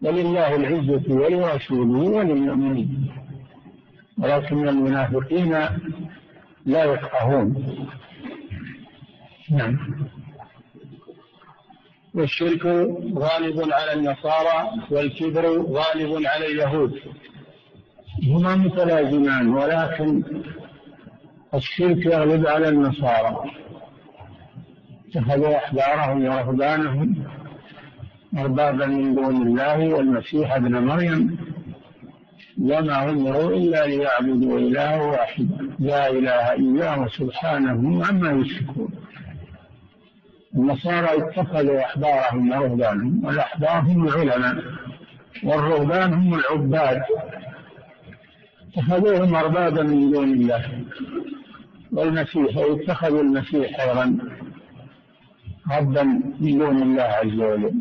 ولله 0.01 0.55
العزة 0.55 1.13
ولرسوله 1.13 1.99
وللمؤمنين. 1.99 3.11
ولكن 4.17 4.67
المنافقين 4.67 5.51
لا 6.65 6.83
يفقهون. 6.83 7.77
نعم. 9.51 9.79
والشرك 12.13 12.65
غالب 13.15 13.73
على 13.73 13.93
النصارى 13.93 14.69
والكبر 14.91 15.61
غالب 15.61 16.25
على 16.25 16.45
اليهود. 16.45 16.99
هما 18.27 18.55
متلازمان 18.55 19.49
ولكن 19.49 20.23
الشرك 21.53 22.05
يغلب 22.05 22.47
على 22.47 22.69
النصارى. 22.69 23.51
اتخذوا 25.09 25.57
أحبارهم 25.57 26.25
ورهبانهم. 26.25 27.23
أربابا 28.37 28.85
من 28.85 29.15
دون 29.15 29.47
الله 29.47 29.93
والمسيح 29.93 30.55
ابن 30.55 30.83
مريم 30.85 31.37
وما 32.61 33.09
أمروا 33.09 33.49
إلا 33.49 33.87
ليعبدوا 33.87 34.59
إله 34.59 35.01
واحد 35.03 35.47
لا 35.79 36.09
إله 36.09 36.53
إلا 36.53 36.95
هو 36.95 37.07
سبحانه 37.07 38.05
عما 38.05 38.31
يشركون. 38.31 38.91
النصارى 40.55 41.07
اتخذوا 41.17 41.79
أحبارهم 41.79 42.51
ورهبانهم 42.51 43.25
والأحبار 43.25 43.79
هم 43.79 44.07
العلماء 44.07 44.63
والرهبان 45.43 46.13
هم 46.13 46.33
العباد. 46.33 47.01
اتخذوهم 48.67 49.35
أربابا 49.35 49.83
من 49.83 50.11
دون 50.11 50.29
الله. 50.33 50.83
والمسيح 51.91 52.57
اتخذوا 52.57 53.21
المسيح 53.21 53.79
أيضا 53.79 54.17
ربا 55.71 56.03
من 56.39 56.57
دون 56.57 56.81
الله 56.81 57.03
عز 57.03 57.39
وجل. 57.39 57.73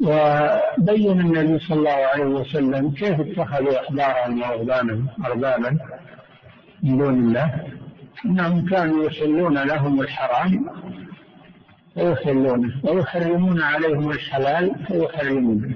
وبين 0.00 1.20
النبي 1.20 1.58
صلى 1.58 1.78
الله 1.78 1.90
عليه 1.90 2.24
وسلم 2.24 2.90
كيف 2.90 3.20
اتخذوا 3.20 3.80
أحبارهم 3.80 4.42
ورهبانهم 4.42 5.08
أربابا 5.26 5.78
من 6.82 6.98
دون 6.98 7.14
الله؟ 7.14 7.66
إنهم 8.24 8.68
كانوا 8.68 9.04
يحلون 9.04 9.58
لهم 9.58 10.00
الحرام 10.00 10.66
فيحلونه 11.94 12.80
ويحرمون 12.84 13.62
عليهم 13.62 14.10
الحلال 14.10 14.74
فيحرمونه 14.86 15.74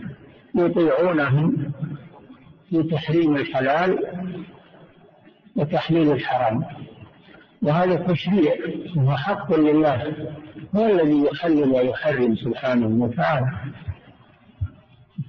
يطيعونهم 0.55 1.73
في 2.71 2.83
تحريم 2.83 3.37
الحلال 3.37 3.99
وتحليل 5.57 6.13
الحرام. 6.13 6.65
وهذا 7.63 7.95
تشريع 7.97 8.55
هو 8.99 9.17
حق 9.17 9.53
لله 9.55 10.13
هو 10.77 10.87
الذي 10.87 11.25
يحلل 11.25 11.69
ويحرم 11.69 12.37
سبحانه 12.37 13.05
وتعالى. 13.05 13.51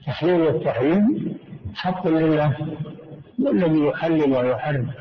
التحليل 0.03 0.41
والتحريم 0.41 1.37
حق 1.75 2.07
لله 2.07 2.57
والذي 3.39 3.79
يحلل 3.79 4.33
ويحرم؟ 4.33 4.91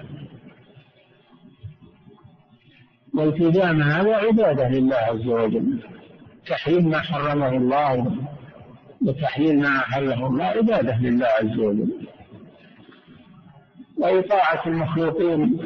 والتزام 3.14 3.82
هذا 3.82 4.16
عبادة 4.16 4.68
لله 4.68 4.96
عز 4.96 5.26
وجل. 5.26 5.82
تحريم 6.46 6.88
ما 6.88 7.00
حرمه 7.00 7.48
الله 7.48 8.16
وتحليل 9.06 9.60
ما 9.60 9.78
أحله 9.78 10.26
الله 10.26 10.44
عبادة 10.44 10.96
لله 10.96 11.26
عز 11.26 11.58
وجل. 11.58 12.08
وإطاعة 13.98 14.62
المخلوقين 14.66 15.58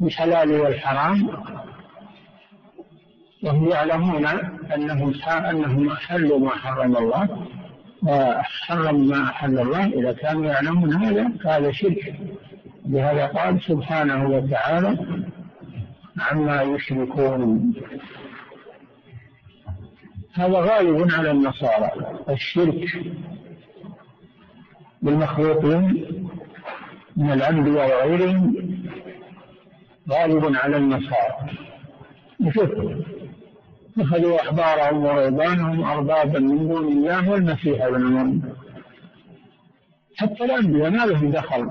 بالحلال 0.00 0.60
والحرام. 0.60 1.28
وهم 3.42 3.68
يعلمون 3.68 4.26
أنهم 4.74 5.12
أنهم 5.50 5.88
أحلوا 5.88 6.38
ما 6.38 6.50
حرم 6.50 6.96
الله. 6.96 7.46
وحرموا 8.02 9.16
ما 9.16 9.22
أحل 9.24 9.58
الله. 9.58 9.86
إذا 9.86 10.12
كانوا 10.12 10.46
يعلمون 10.46 10.94
هذا 10.94 11.32
فهذا 11.44 11.72
شرك. 11.72 12.14
لهذا 12.86 13.26
قال 13.26 13.60
سبحانه 13.62 14.28
وتعالى 14.28 14.98
عما 16.18 16.62
يشركون. 16.62 17.72
هذا 20.34 20.58
غالب 20.58 21.10
على 21.12 21.30
النصارى. 21.30 21.90
الشرك 22.28 23.02
بالمخلوقين 25.02 26.06
من 27.16 27.32
الأنبياء 27.32 28.06
وغيرهم 28.06 28.54
غالب 30.10 30.56
على 30.56 30.76
النصارى. 30.76 31.36
شوف 32.54 32.70
اتخذوا 34.00 34.40
أحبارهم 34.40 35.04
ورهبانهم 35.04 35.84
أربابا 35.84 36.38
من 36.38 36.68
دون 36.68 36.88
الله 36.88 37.30
والمسيح 37.30 37.84
ابن 37.84 38.02
مريم. 38.02 38.42
حتى 40.16 40.44
الأنبياء 40.44 40.90
ما 40.90 41.06
لهم 41.06 41.30
دخل 41.30 41.70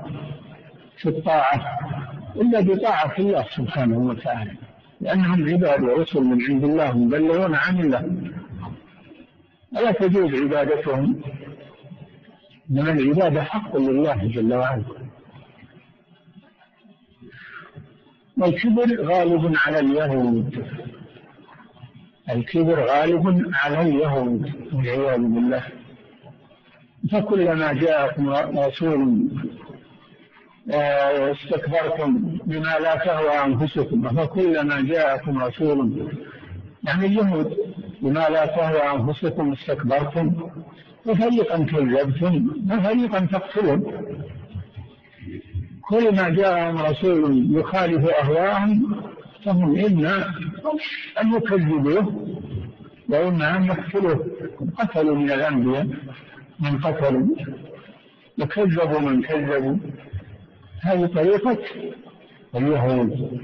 في 0.98 1.08
الطاعة 1.08 1.78
إلا 2.36 2.60
بطاعة 2.60 3.14
الله 3.18 3.44
سبحانه 3.56 3.98
وتعالى 3.98 4.52
لأنهم 5.00 5.48
عباد 5.50 5.82
ورسل 5.82 6.20
من 6.20 6.42
عند 6.48 6.64
الله 6.64 6.98
مبلغون 6.98 7.54
عن 7.54 7.80
الله. 7.80 8.10
ألا 9.76 9.92
تجوز 9.92 10.34
عبادتهم؟ 10.34 11.20
إنما 12.70 12.92
العبادة 12.92 13.42
حق 13.42 13.76
لله 13.76 14.26
جل 14.26 14.54
وعلا. 14.54 14.84
والكبر 18.38 19.04
غالب 19.04 19.54
على 19.66 19.78
اليهود. 19.78 20.64
الكبر 22.32 22.80
غالب 22.80 23.50
على 23.54 23.82
اليهود 23.82 24.52
والعياذ 24.72 25.18
بالله. 25.18 25.62
فكلما 27.12 27.72
جاءكم 27.72 28.30
رسول 28.58 29.28
آه، 30.72 31.32
استكبرتم 31.32 32.38
بما 32.46 32.78
لا 32.78 32.96
تهوى 32.96 33.44
أنفسكم 33.44 34.08
فكلما 34.08 34.80
جاءكم 34.80 35.42
رسول 35.42 36.08
يعني 36.84 37.06
اليهود 37.06 37.56
بما 38.02 38.28
لا 38.28 38.46
تهوى 38.46 38.80
أنفسكم 39.00 39.52
استكبرتم 39.52 40.32
وفريقا 41.06 41.58
كذبتم 41.64 42.50
وفريقا 42.70 43.20
تقتلون. 43.20 43.92
كل 45.88 46.16
ما 46.16 46.28
جاءهم 46.28 46.78
رسول 46.78 47.56
يخالف 47.56 48.08
أهواءهم 48.10 49.02
فهم 49.44 49.78
إما 49.78 50.34
أن 51.20 51.34
يكذبوه. 51.34 52.36
وإما 53.08 53.56
أن 53.56 53.64
يقتلوه 53.64 54.26
قتلوا 54.78 55.16
من 55.16 55.30
الأنبياء. 55.30 55.86
من 56.60 56.78
قتلوا. 56.78 57.36
وكذبوا 58.38 58.98
من 59.00 59.22
كذبوا. 59.22 59.76
هذه 60.82 61.06
طريقة 61.06 61.58
اليهود. 62.54 63.40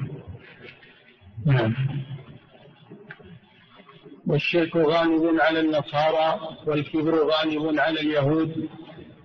نعم. 1.47 1.75
والشرك 4.27 4.77
غالب 4.77 5.41
على 5.41 5.61
النصارى 5.61 6.41
والكبر 6.67 7.15
غالب 7.15 7.81
على 7.81 8.01
اليهود. 8.01 8.69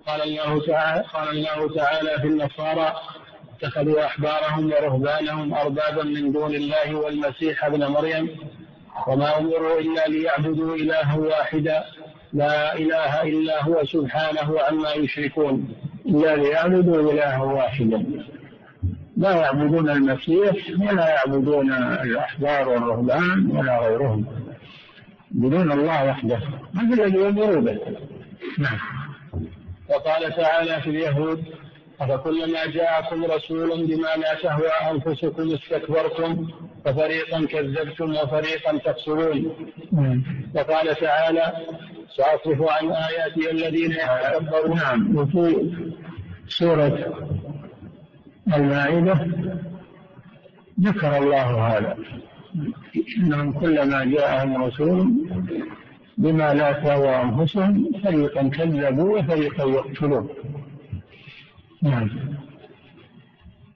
قال 0.06 0.22
الله 0.22 0.66
تعالى 0.66 1.04
قال 1.14 1.28
الله 1.28 1.74
تعالى 1.74 2.20
في 2.20 2.26
النصارى 2.26 2.94
اتخذوا 3.62 4.06
أحبارهم 4.06 4.72
ورهبانهم 4.72 5.54
أربابا 5.54 6.02
من 6.02 6.32
دون 6.32 6.54
الله 6.54 6.94
والمسيح 6.94 7.64
ابن 7.64 7.86
مريم 7.86 8.30
وما 9.06 9.38
أمروا 9.38 9.80
إلا 9.80 10.08
ليعبدوا 10.08 10.76
إلها 10.76 11.16
واحدا 11.16 11.84
لا 12.32 12.74
إله 12.74 13.22
إلا 13.22 13.64
هو 13.64 13.84
سبحانه 13.84 14.60
عما 14.60 14.92
يشركون 14.92 15.74
إلا 16.06 16.36
ليعبدوا 16.36 17.12
إلها 17.12 17.42
واحدا. 17.42 18.04
لا 19.16 19.30
يعبدون 19.30 19.90
المسيح 19.90 20.54
ولا 20.80 21.08
يعبدون 21.08 21.72
الأحبار 21.72 22.68
والرهبان 22.68 23.50
ولا 23.56 23.78
غيرهم. 23.78 24.26
بدون 25.30 25.72
الله 25.72 26.04
وحده 26.10 26.40
هذا 26.76 26.94
الذي 26.94 27.18
يامروا 27.18 27.60
به. 27.60 27.78
نعم. 28.58 28.78
وقال 29.88 30.36
تعالى 30.36 30.80
في 30.80 30.90
اليهود 30.90 31.44
أفكلما 32.04 32.66
جاءكم 32.66 33.24
رسول 33.24 33.86
بما 33.86 34.12
لا 34.22 34.34
تهوى 34.42 34.68
أنفسكم 34.90 35.54
استكبرتم 35.54 36.48
ففريقا 36.84 37.46
كذبتم 37.46 38.10
وفريقا 38.10 38.78
تقتلون 38.78 39.52
وقال 40.54 40.96
تعالى 40.96 41.52
سأصرف 42.16 42.62
عن 42.62 42.90
آياتي 42.90 43.50
الذين 43.50 43.92
يتكبرون. 43.92 44.76
نعم. 44.76 45.16
وفي 45.16 45.72
سورة 46.48 46.98
المائدة 48.56 49.26
ذكر 50.80 51.16
الله 51.18 51.68
هذا 51.68 51.96
إنهم 53.18 53.52
كلما 53.52 54.04
جاءهم 54.04 54.64
رسول 54.64 55.12
بما 56.18 56.54
لا 56.54 56.72
تهوى 56.72 57.22
أنفسهم 57.22 57.90
فريقا 58.04 58.48
كذبوا 58.48 59.18
وفريقا 59.18 59.64
يقتلون. 59.64 60.28
نعم. 61.82 62.10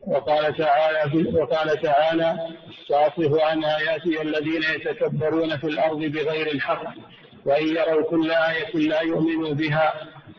وقال 0.06 0.56
تعالى 0.56 1.28
وقال 1.38 1.80
تعالى 1.80 2.48
سأصرف 2.88 3.40
عن 3.40 3.64
آياتي 3.64 4.22
الذين 4.22 4.62
يتكبرون 4.62 5.56
في 5.56 5.66
الأرض 5.66 5.98
بغير 5.98 6.46
الحق 6.46 6.84
وإن 7.44 7.68
يروا 7.68 8.10
كل 8.10 8.30
آية 8.30 8.88
لا 8.88 9.00
يؤمنوا 9.00 9.54
بها 9.54 9.94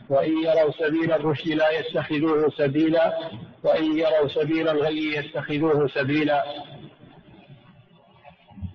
وإن 0.10 0.32
يروا 0.32 0.72
سبيل 0.72 1.12
الرشد 1.12 1.48
لا 1.48 1.70
يتخذوه 1.70 2.50
سبيلا 2.58 3.18
وإن 3.64 3.98
يروا 3.98 4.28
سبيل 4.28 4.70
الغي 4.70 5.16
يتخذوه 5.16 5.88
سبيلا. 5.88 6.44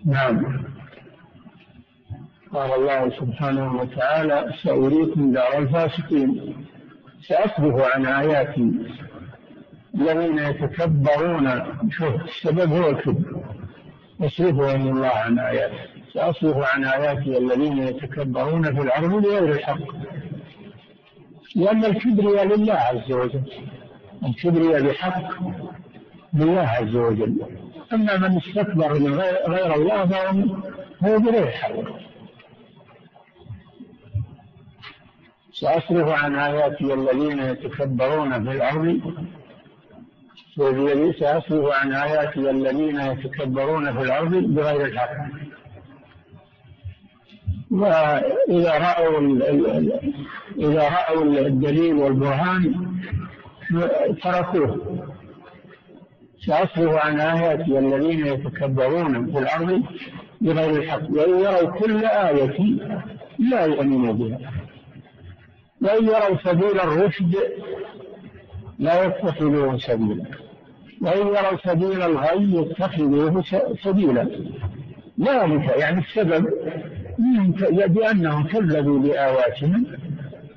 نعم. 0.06 0.64
قال 2.52 2.72
الله 2.74 3.10
سبحانه 3.10 3.80
وتعالى 3.80 4.52
سأريكم 4.62 5.32
دار 5.32 5.58
الفاسقين. 5.58 6.66
سأصرف 7.28 7.94
عن 7.94 8.06
آياتي 8.06 8.72
الذين 9.94 10.38
يتكبرون 10.38 11.62
شوف 11.90 12.14
السبب 12.24 12.72
هو 12.72 12.90
الكبر. 12.90 13.42
يصرفهم 14.20 14.88
الله 14.88 15.08
عن 15.08 15.38
آياته. 15.38 15.78
سأصرف 16.14 16.56
عن 16.56 16.84
آياتي 16.84 17.38
الذين 17.38 17.78
يتكبرون 17.78 18.64
في 18.74 18.82
الأرض 18.82 19.10
بغير 19.22 19.44
الحق. 19.44 19.78
لأن 21.56 21.84
الكبرياء 21.84 22.44
لله 22.46 22.74
عز 22.74 23.12
وجل. 23.12 23.42
الكبرياء 24.26 24.82
بحق 24.82 25.32
لله 26.34 26.68
عز 26.68 26.96
وجل. 26.96 27.36
أما 27.92 28.16
من 28.16 28.36
استكبر 28.36 28.98
من 28.98 29.14
غير 29.46 29.74
الله 29.74 30.06
فهو 31.00 31.18
بغير 31.18 31.46
حق. 31.46 31.72
سأصرف 35.62 36.08
عن 36.08 36.34
آياتي 36.34 36.94
الذين 36.94 37.38
يتكبرون 37.38 38.44
في 38.44 38.50
الأرض. 38.56 39.00
سأصرف 41.20 41.72
عن 41.72 41.92
آياتي 41.92 42.50
الذين 42.50 43.00
يتكبرون 43.00 43.92
في 43.92 44.02
الأرض 44.02 44.30
بغير 44.30 44.84
الحق. 44.86 45.16
وإذا 47.70 48.78
رأوا 48.78 49.20
إذا 50.58 50.88
رأوا 50.88 51.24
الدليل 51.24 51.94
والبرهان 51.94 52.62
تركوه. 54.22 54.80
سأصرف 56.46 56.94
عن 57.06 57.20
آياتي 57.20 57.78
الذين 57.78 58.26
يتكبرون 58.26 59.32
في 59.32 59.38
الأرض 59.38 59.82
بغير 60.40 60.70
الحق. 60.70 61.10
وإن 61.10 61.40
يروا 61.40 61.70
كل 61.78 62.04
آية 62.04 62.58
لا 63.38 63.64
يؤمنوا 63.66 64.12
بها. 64.12 64.38
وإن 65.82 66.04
يروا 66.04 66.36
سبيل 66.44 66.80
الرشد 66.80 67.36
لا 68.78 69.04
يتخذوه 69.04 69.78
سبيلا. 69.78 70.24
وإن 71.00 71.26
يروا 71.26 71.58
سبيل 71.64 72.02
الغي 72.02 72.56
يتخذوه 72.56 73.44
سبيلا. 73.84 74.28
ذلك 75.20 75.76
يعني 75.78 76.00
السبب 76.00 76.46
بأنهم 77.86 78.46
كذبوا 78.46 78.98
بآياتنا 78.98 79.82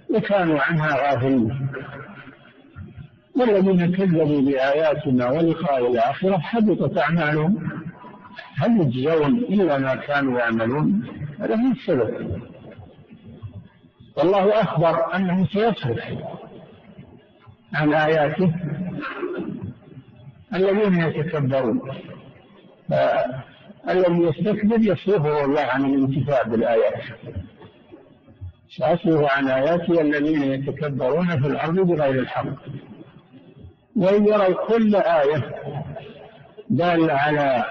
وكانوا 0.09 0.59
عنها 0.59 1.11
غافلين. 1.11 1.67
والذين 3.35 3.95
كذبوا 3.95 4.41
بآياتنا 4.41 5.29
ولقاء 5.29 5.91
الآخرة 5.91 6.38
حبطت 6.38 6.97
أعمالهم. 6.97 7.69
هل 8.55 8.81
يجزون 8.81 9.38
إلا 9.38 9.77
ما 9.77 9.95
كانوا 9.95 10.39
يعملون؟ 10.39 11.03
هذا 11.39 11.55
هو 11.55 11.71
السبب. 11.71 12.41
والله 14.17 14.62
أخبر 14.62 15.15
أنه 15.15 15.47
سيصرف 15.47 16.04
عن 17.73 17.93
آياته 17.93 18.54
الذين 20.54 21.01
يتكبرون. 21.01 21.82
الذي 23.89 24.21
يستكبر 24.21 24.80
يصرفه 24.80 25.45
الله 25.45 25.62
عن 25.62 25.86
الانتفاع 25.86 26.43
بالآيات. 26.43 27.04
سأصرف 28.69 29.32
عن 29.32 29.47
آياتي 29.47 30.01
الذين 30.01 30.43
يتكبرون 30.43 31.28
في 31.28 31.47
الأرض 31.47 31.80
بغير 31.80 32.19
الحق. 32.19 32.45
وإن 33.95 34.25
يروا 34.25 34.67
كل 34.67 34.95
آية 34.95 35.56
دالة 36.69 37.13
على 37.13 37.65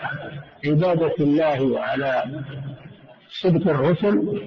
عبادة 0.66 1.14
الله 1.20 1.62
وعلى 1.62 2.24
صدق 3.28 3.70
الرسل 3.70 4.42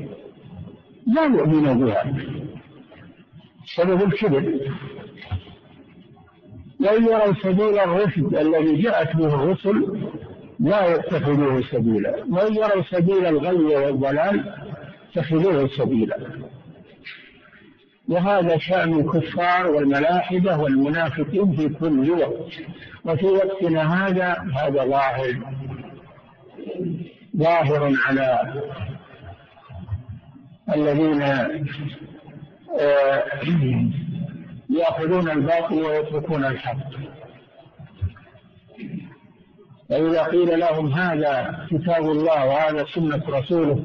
لا 1.08 1.24
يؤمنوا 1.24 1.74
بها. 1.74 2.14
سبب 3.76 4.04
الكبر 4.04 4.60
وإن 6.80 7.04
يروا 7.04 7.34
سبيل 7.44 7.80
الرشد 7.80 8.36
الذي 8.36 8.82
جاءت 8.82 9.16
به 9.16 9.36
الرسل 9.36 10.10
لا 10.60 10.96
يتخذوه 10.96 11.62
سبيلا. 11.62 12.16
وإن 12.30 12.56
يروا 12.56 12.84
سبيل 12.84 13.26
الغي 13.26 13.76
والضلال 13.76 14.54
اتخذوه 15.12 15.68
سبيلا. 15.68 16.18
وهذا 18.10 18.58
شأن 18.58 19.00
الكفار 19.00 19.68
والملاحدة 19.68 20.58
والمنافقين 20.58 21.56
في 21.56 21.70
كل 21.70 22.12
وقت. 22.12 22.52
وفي 23.06 23.26
وقتنا 23.26 24.08
هذا 24.08 24.36
هذا 24.56 24.86
ظاهر. 24.86 25.36
ظاهر 27.38 27.94
على 28.08 28.54
الذين 30.76 31.22
آه، 32.80 33.24
يأخذون 34.70 35.30
الباطل 35.30 35.76
ويتركون 35.76 36.46
الحق. 36.46 36.78
فإذا 39.90 40.24
قيل 40.24 40.60
لهم 40.60 40.94
هذا 40.94 41.66
كتاب 41.72 42.12
الله 42.12 42.46
وهذا 42.46 42.86
سنة 42.96 43.24
رسوله 43.30 43.84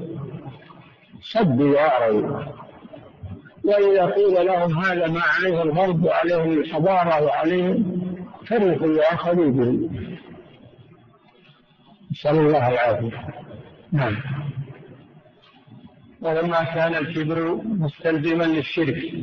صدوا 1.23 1.75
وأعرضوا. 1.75 2.45
وإذا 3.65 4.07
قيل 4.07 4.47
لهم 4.47 4.79
هذا 4.79 5.07
ما 5.07 5.21
عليه 5.21 5.63
الغرب 5.63 6.05
وعليه 6.05 6.45
الحضارة 6.45 7.23
وعليه 7.25 7.79
فرقوا 8.47 8.99
وأخذوا 8.99 9.51
به 9.51 9.91
نسأل 12.13 12.39
الله 12.39 12.69
العافية. 12.69 13.27
نعم. 13.93 14.17
ولما 16.23 16.65
كان 16.65 16.95
الكبر 16.95 17.61
مستلزما 17.65 18.45
للشرك 18.45 19.15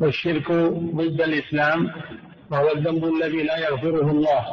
والشرك 0.00 0.52
ضد 0.94 1.20
الإسلام 1.20 1.90
وهو 2.50 2.72
الذنب 2.76 3.04
الذي 3.04 3.42
لا 3.42 3.58
يغفره 3.58 4.10
الله. 4.10 4.44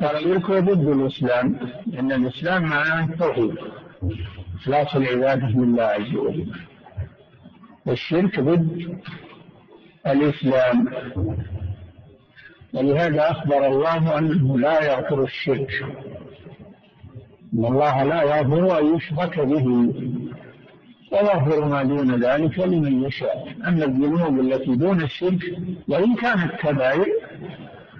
قال 0.00 0.16
الشرك 0.16 0.50
ضد 0.50 0.88
الإسلام 0.88 1.56
لأن 1.86 2.12
الإسلام 2.12 2.62
معناه 2.62 3.04
التوحيد 3.04 3.54
إخلاص 4.60 4.96
العبادة 4.96 5.48
لله 5.48 5.82
عز 5.82 6.14
وجل. 6.14 6.52
والشرك 7.86 8.40
ضد 8.40 8.98
الإسلام. 10.06 10.88
ولهذا 12.74 13.30
أخبر 13.30 13.66
الله 13.66 14.18
أنه 14.18 14.58
لا 14.58 14.92
يغفر 14.92 15.24
الشرك. 15.24 15.84
إن 17.54 17.64
الله 17.64 18.04
لا 18.04 18.22
يغفر 18.22 18.78
أن 18.78 18.96
يشرك 18.96 19.40
به. 19.40 19.94
ويغفر 21.12 21.64
ما 21.64 21.82
دون 21.82 22.24
ذلك 22.24 22.58
لمن 22.58 23.04
يشاء. 23.04 23.48
أما 23.68 23.84
الذنوب 23.84 24.40
التي 24.40 24.74
دون 24.76 25.02
الشرك 25.02 25.58
وإن 25.88 26.14
كانت 26.14 26.52
كبائر 26.60 27.06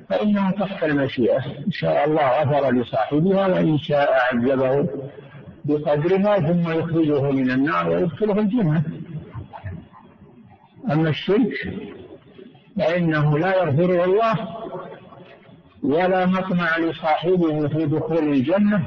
فإنها 0.08 0.50
تحت 0.50 0.84
المشيئة. 0.84 1.44
إن 1.66 1.70
شاء 1.70 2.04
الله 2.04 2.42
غفر 2.42 2.70
لصاحبها 2.70 3.46
وإن 3.46 3.78
شاء 3.78 4.12
عذبه 4.32 4.88
بقدرها 5.64 6.38
ثم 6.40 6.70
يخرجه 6.70 7.30
من 7.30 7.50
النار 7.50 7.88
ويدخله 7.88 8.38
الجنة. 8.38 8.82
أما 10.90 11.08
الشرك 11.08 11.74
فإنه 12.76 13.38
لا 13.38 13.56
يغفره 13.56 14.04
الله 14.04 14.34
ولا 15.82 16.26
مطمع 16.26 16.78
لصاحبه 16.78 17.68
في 17.68 17.86
دخول 17.86 18.28
الجنة. 18.28 18.86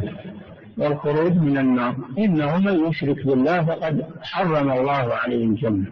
والخروج 0.78 1.32
من 1.32 1.58
النار. 1.58 1.96
إنه 2.18 2.58
من 2.58 2.88
يشرك 2.88 3.26
بالله 3.26 3.64
فقد 3.64 4.06
حرم 4.22 4.72
الله 4.72 5.14
عليه 5.14 5.46
الجنة 5.46 5.86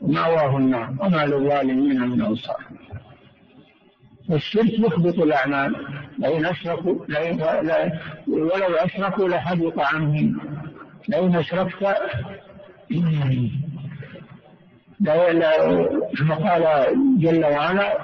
ومأواه 0.00 0.56
النار. 0.56 0.94
وما 1.00 1.26
للظالمين 1.26 2.00
من 2.00 2.22
أنصار. 2.22 2.64
الشرك 4.30 4.78
يحبط 4.78 5.18
الأعمال. 5.18 5.76
لئن 6.18 6.44
أشركوا 6.44 6.94
لئن 7.08 7.42
ولو 8.28 8.74
أشركوا 8.74 9.28
لحبط 9.28 9.78
عنهم. 9.78 10.40
لئن 11.08 11.36
أشركت 11.36 11.82
قال 16.32 16.64
جل 17.18 17.44
وعلا 17.44 17.98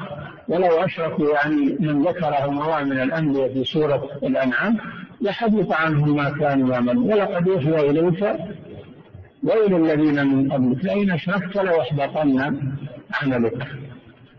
ولو 0.48 0.84
أشركوا 0.84 1.34
يعني 1.34 1.76
من 1.80 2.02
ذكرهم 2.02 2.62
الله 2.62 2.84
من 2.84 3.00
الأنبياء 3.00 3.52
في 3.52 3.64
سورة 3.64 4.08
الأنعام 4.22 4.78
لحبط 5.20 5.72
عنهم 5.72 6.16
ما 6.16 6.30
كانوا 6.30 6.72
يعملون. 6.72 7.12
ولقد 7.12 7.48
أوحي 7.48 7.90
إليك 7.90 8.36
وإلى 9.42 9.76
الذين 9.76 10.26
من 10.26 10.52
قبلك 10.52 10.84
لئن 10.84 11.10
أشركت 11.10 11.56
ليحبطن 11.56 12.60
عملك. 13.22 13.66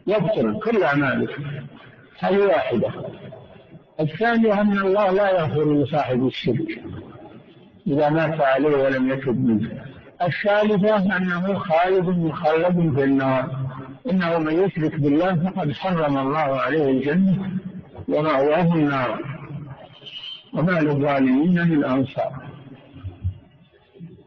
يبطل 0.08 0.60
كل 0.60 0.84
أعمالك. 0.84 1.38
هذه 2.20 2.38
واحدة. 2.38 2.90
الثانية 4.00 4.62
أن 4.62 4.78
الله 4.78 5.12
لا 5.12 5.40
يغفر 5.40 5.74
لصاحب 5.74 6.28
الشرك. 6.28 6.84
إذا 7.88 8.10
مات 8.10 8.42
عليه 8.42 8.78
ولم 8.84 9.12
يتب 9.12 9.46
منه. 9.46 9.70
الثالثة 10.22 11.18
أنه 11.18 11.54
خالد 11.54 12.10
مخلد 12.10 12.94
في 12.96 13.04
النار. 13.04 13.56
إنه 14.12 14.40
من 14.40 14.64
يشرك 14.64 15.00
بالله 15.00 15.36
فقد 15.36 15.72
حرم 15.72 16.18
الله 16.18 16.38
عليه 16.38 16.92
الجنة 16.92 17.52
ومأواه 18.08 18.76
النار. 18.76 19.31
وما 20.54 20.72
للظالمين 20.72 21.68
من 21.68 21.84
أنصار 21.84 22.34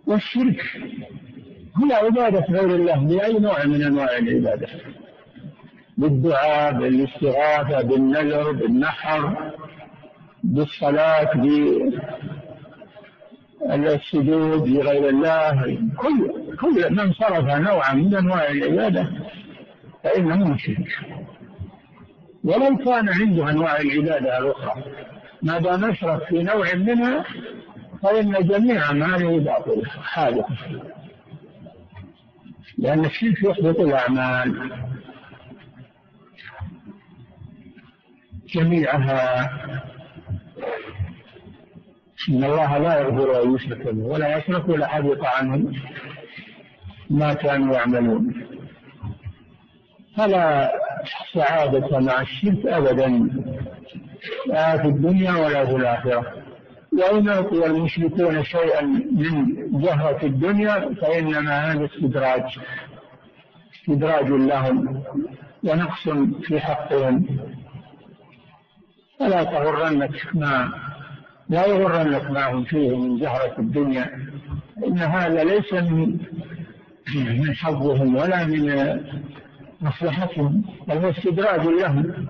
والشرك 0.06 0.62
هو 1.76 1.92
عبادة 1.92 2.44
غير 2.50 2.74
الله 2.74 2.96
بأي 2.96 3.38
نوع 3.38 3.64
من 3.64 3.82
أنواع 3.82 4.18
العبادة؟ 4.18 4.68
بالدعاء 5.98 6.72
بالاستغاثة 6.72 7.82
بالنذر 7.82 8.52
بالنحر 8.52 9.52
بالصلاة 10.44 11.30
بالسجود 13.60 14.68
لغير 14.68 15.08
الله. 15.08 15.78
كل 15.96 16.30
كل 16.60 16.92
من 16.94 17.12
صرف 17.12 17.44
نوعا 17.44 17.94
من 17.94 18.16
أنواع 18.16 18.50
العبادة 18.50 19.10
فإنه 20.04 20.48
مشرك 20.48 20.88
ولو 22.44 22.76
كان 22.76 23.08
عنده 23.08 23.50
أنواع 23.50 23.80
العبادة 23.80 24.38
الأخرى. 24.38 24.84
ما 25.44 25.58
دام 25.58 25.84
أشرك 25.84 26.24
في 26.24 26.42
نوع 26.42 26.74
منها 26.74 27.24
فإن 28.02 28.32
جميع 28.32 28.82
أعماله 28.82 29.38
باطلة 29.38 29.84
حادثة 29.84 30.56
لأن 32.78 33.04
الشرك 33.04 33.42
يحبط 33.42 33.80
الأعمال. 33.80 34.70
جميعها. 38.54 39.50
إن 42.28 42.44
الله 42.44 42.78
لا 42.78 43.00
يغفر 43.00 43.42
أن 43.42 43.54
يشرك 43.54 43.86
به 43.86 44.02
ولا 44.04 44.36
يشرك 44.36 44.68
ولا 44.68 44.86
حبط 44.86 45.24
عنهم 45.24 45.72
ما 47.10 47.34
كانوا 47.34 47.74
يعملون. 47.74 48.46
فلا 50.16 50.72
سعادة 51.34 51.98
مع 51.98 52.20
الشرك 52.20 52.66
أبدا. 52.66 53.33
لا 54.46 54.76
في 54.76 54.88
الدنيا 54.88 55.32
ولا 55.32 55.66
في 55.66 55.76
الآخرة. 55.76 56.32
وإن 56.92 57.28
أعطي 57.28 57.66
المشركون 57.66 58.44
شيئا 58.44 58.82
من 59.12 59.56
زهرة 59.82 60.26
الدنيا 60.26 60.94
فإنما 61.00 61.72
هذا 61.72 61.84
استدراج 61.84 62.58
استدراج 63.74 64.30
لهم 64.30 65.02
ونقص 65.64 66.08
في 66.42 66.60
حقهم. 66.60 67.26
فلا 69.20 69.44
تغرنك 69.44 70.26
ما 70.34 70.72
لا 71.48 71.66
يغرنك 71.66 72.30
ما 72.30 72.50
هم 72.50 72.64
فيه 72.64 72.96
من 72.96 73.18
زهرة 73.18 73.54
الدنيا. 73.58 74.10
إن 74.86 74.98
هذا 74.98 75.44
ليس 75.44 75.72
من 75.72 76.18
من 77.16 77.54
حظهم 77.54 78.16
ولا 78.16 78.44
من 78.44 79.00
مصلحتهم 79.80 80.64
بل 80.88 80.96
هو 80.98 81.10
استدراج 81.10 81.66
لهم. 81.66 82.26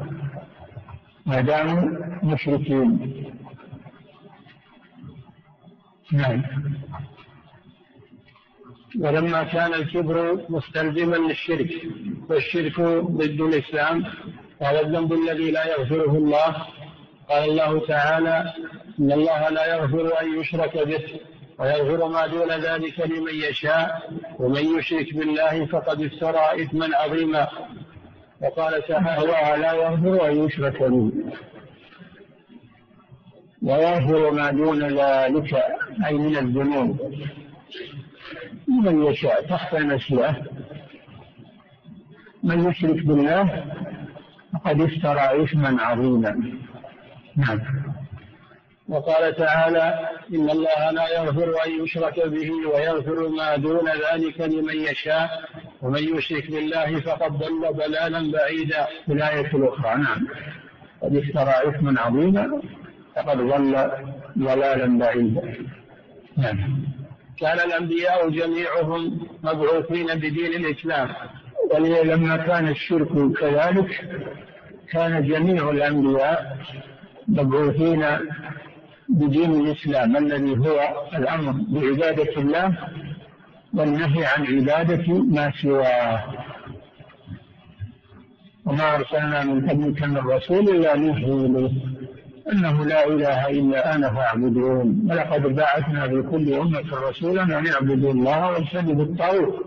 ما 1.26 1.40
داموا 1.40 1.90
مشركين. 2.22 3.24
نعم. 6.12 6.42
ولما 9.00 9.42
كان 9.42 9.74
الكبر 9.74 10.46
مستلزما 10.48 11.16
للشرك 11.16 11.70
والشرك 12.28 12.80
ضد 13.20 13.40
الإسلام 13.40 14.04
وهو 14.60 14.80
الذنب 14.80 15.12
الذي 15.12 15.50
لا 15.50 15.66
يغفره 15.66 16.12
الله 16.16 16.66
قال 17.28 17.50
الله 17.50 17.86
تعالى 17.86 18.52
إن 19.00 19.12
الله 19.12 19.48
لا 19.48 19.74
يغفر 19.74 20.20
أن 20.20 20.40
يشرك 20.40 20.78
به 20.88 21.20
ويغفر 21.58 22.08
ما 22.08 22.26
دون 22.26 22.52
ذلك 22.52 23.00
لمن 23.00 23.34
يشاء 23.34 24.12
ومن 24.38 24.78
يشرك 24.78 25.14
بالله 25.14 25.66
فقد 25.66 26.02
افترى 26.02 26.62
إثما 26.62 26.96
عظيما. 26.96 27.48
وقال 28.44 28.86
تعالى 28.88 29.18
الله 29.18 29.56
لا 29.56 29.72
يغفر 29.72 30.28
أن 30.28 30.44
يشرك 30.44 30.82
به. 30.82 31.10
ويغفر 33.62 34.30
ما 34.30 34.50
دون 34.50 34.82
ذلك 34.82 35.54
أي 36.06 36.14
من 36.14 36.36
الذنوب. 36.36 37.14
لمن 38.68 39.04
يشاء 39.04 39.46
تحت 39.46 39.74
المشيئة 39.74 40.36
من 42.42 42.70
يشرك 42.70 43.06
بالله 43.06 43.64
فقد 44.52 44.80
افترى 44.80 45.44
إثما 45.44 45.82
عظيما. 45.82 46.52
نعم. 47.36 47.60
وقال 48.88 49.36
تعالى 49.36 50.08
إن 50.34 50.50
الله 50.50 50.90
لا 50.90 51.08
يغفر 51.08 51.54
أن 51.66 51.84
يشرك 51.84 52.26
به 52.26 52.50
ويغفر 52.74 53.28
ما 53.28 53.56
دون 53.56 53.88
ذلك 53.88 54.40
لمن 54.40 54.76
يشاء. 54.76 55.44
ومن 55.84 56.16
يشرك 56.16 56.50
بالله 56.50 57.00
فقد 57.00 57.32
ضل 57.38 57.72
ضلالا 57.72 58.32
بعيدا. 58.32 58.86
في 59.06 59.12
الآية 59.12 59.56
الأخرى 59.56 59.94
نعم. 59.94 60.28
قد 61.02 61.16
افترى 61.16 61.68
إثما 61.68 62.00
عظيما 62.00 62.62
فقد 63.16 63.36
ضل 63.36 63.90
ضلالا 64.38 64.98
بعيدا. 64.98 65.54
نعم. 66.36 66.78
كان 67.40 67.58
الأنبياء 67.60 68.28
جميعهم 68.28 69.28
مبعوثين 69.42 70.06
بدين 70.06 70.52
الإسلام. 70.64 71.08
ولما 71.74 72.36
كان 72.36 72.68
الشرك 72.68 73.32
كذلك 73.40 73.90
كان 74.92 75.26
جميع 75.28 75.70
الأنبياء 75.70 76.58
مبعوثين 77.28 78.04
بدين 79.08 79.60
الإسلام 79.60 80.16
الذي 80.16 80.58
هو 80.58 81.06
الأمر 81.16 81.52
بعبادة 81.68 82.32
الله 82.36 82.78
والنهي 83.74 84.26
عن 84.26 84.46
عبادة 84.46 85.12
ما 85.12 85.52
سواه. 85.62 86.24
وما 88.64 88.96
أرسلنا 88.96 89.44
من 89.44 89.70
قبلك 89.70 90.02
من 90.02 90.16
رسول 90.16 90.68
إلا 90.68 90.96
نوحي 90.96 91.24
إليه. 91.24 91.70
أنه 92.52 92.84
لا 92.84 93.06
إله 93.06 93.50
إلا 93.50 93.94
أنا 93.94 94.10
فاعبدون. 94.10 95.06
ولقد 95.10 95.42
بعثنا 95.42 96.08
في 96.08 96.22
كل 96.22 96.54
أمة 96.54 97.08
رسولا 97.08 97.58
أن 97.58 97.66
يعبدوا 97.66 98.12
الله 98.12 98.50
واجتنبوا 98.50 99.04
الطاغوت. 99.04 99.66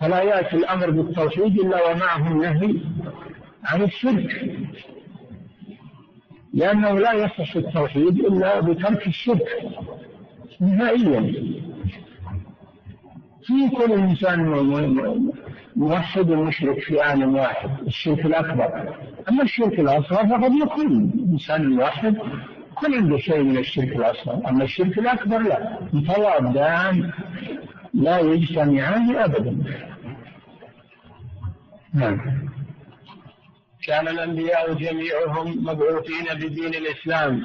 فلا 0.00 0.22
يأتي 0.22 0.56
الأمر 0.56 0.90
بالتوحيد 0.90 1.60
إلا 1.60 1.90
ومعه 1.90 2.32
النهي 2.32 2.74
عن 3.64 3.82
الشرك. 3.82 4.56
لأنه 6.54 6.98
لا 6.98 7.12
يصح 7.12 7.56
التوحيد 7.56 8.18
إلا 8.18 8.60
بترك 8.60 9.06
الشرك. 9.06 9.48
نهائيا. 10.60 11.32
في 13.44 13.68
كل 13.76 13.92
إنسان 13.92 14.40
موحد 15.76 16.30
ومشرك 16.30 16.78
في 16.78 17.04
آن 17.04 17.24
واحد 17.24 17.70
الشرك 17.86 18.26
الأكبر. 18.26 18.94
أما 19.28 19.42
الشرك 19.42 19.80
الأصغر 19.80 20.26
فقد 20.28 20.52
يكون 20.52 21.12
إنسان 21.32 21.78
واحد 21.78 22.16
يكون 22.72 22.94
عنده 22.94 23.18
شيء 23.18 23.42
من 23.42 23.58
الشرك 23.58 23.96
الأصغر. 23.96 24.48
أما 24.48 24.64
الشرك 24.64 24.98
الأكبر 24.98 25.38
لا 25.38 25.78
متضادان 25.92 27.12
لا 27.94 28.18
يجتمعان 28.18 29.16
أبدا. 29.16 29.56
نعم. 31.94 32.20
كان 33.86 34.08
الأنبياء 34.08 34.74
جميعهم 34.74 35.64
مبعوثين 35.64 36.24
بدين 36.34 36.74
الإسلام. 36.74 37.42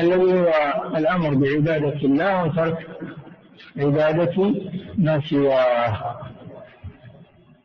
الذي 0.00 0.32
هو 0.32 0.52
الأمر 0.96 1.34
بعبادة 1.34 1.96
الله 1.96 2.44
وترك 2.44 2.86
عبادة 3.76 4.54
ما 4.98 5.20
سواه 5.20 6.20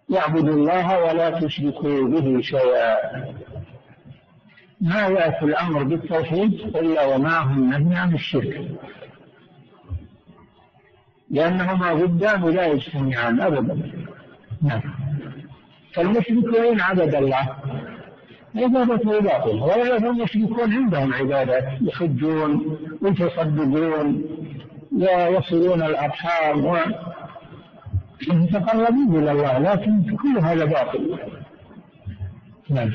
يعبدوا 0.10 0.54
الله 0.54 1.04
ولا 1.04 1.40
تشركوا 1.40 2.08
به 2.08 2.42
شيئا. 2.42 2.96
ما 4.82 5.08
يأتي 5.08 5.46
الأمر 5.46 5.84
بالتوحيد 5.84 6.54
إلا 6.54 7.06
ومعه 7.06 7.52
النهي 7.52 7.96
عن 7.96 8.14
الشرك. 8.14 8.68
لأنهما 11.30 11.94
ضدان 11.94 12.50
لا 12.50 12.66
يجتمعان 12.66 13.42
أبدا. 13.42 13.92
نعم. 14.62 14.82
فالمشركون 15.94 16.82
عبد 16.82 17.16
الله. 17.16 17.56
عبادته 18.56 19.20
باطلة 19.20 19.64
ولا 19.64 19.98
المشركون 19.98 20.74
عندهم 20.74 21.14
عبادات 21.14 21.82
يحجون 21.82 22.78
ويتصدقون 23.02 24.24
ويصلون 24.92 25.82
الأرحام 25.82 26.82
يتقربون 28.22 29.24
إلى 29.24 29.32
الله 29.32 29.60
لكن 29.60 30.16
كل 30.16 30.40
هذا 30.40 30.66
باطل. 30.66 31.20
نعم. 32.70 32.92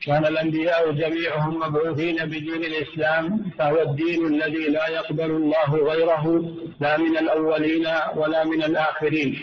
كان 0.00 0.26
الأنبياء 0.26 0.92
جميعهم 0.92 1.58
مبعوثين 1.58 2.16
بدين 2.16 2.64
الإسلام 2.64 3.50
فهو 3.58 3.82
الدين 3.82 4.26
الذي 4.26 4.68
لا 4.68 4.88
يقبل 4.88 5.30
الله 5.30 5.70
غيره 5.70 6.54
لا 6.80 6.96
من 6.96 7.18
الأولين 7.18 7.86
ولا 8.16 8.44
من 8.44 8.62
الآخرين. 8.62 9.38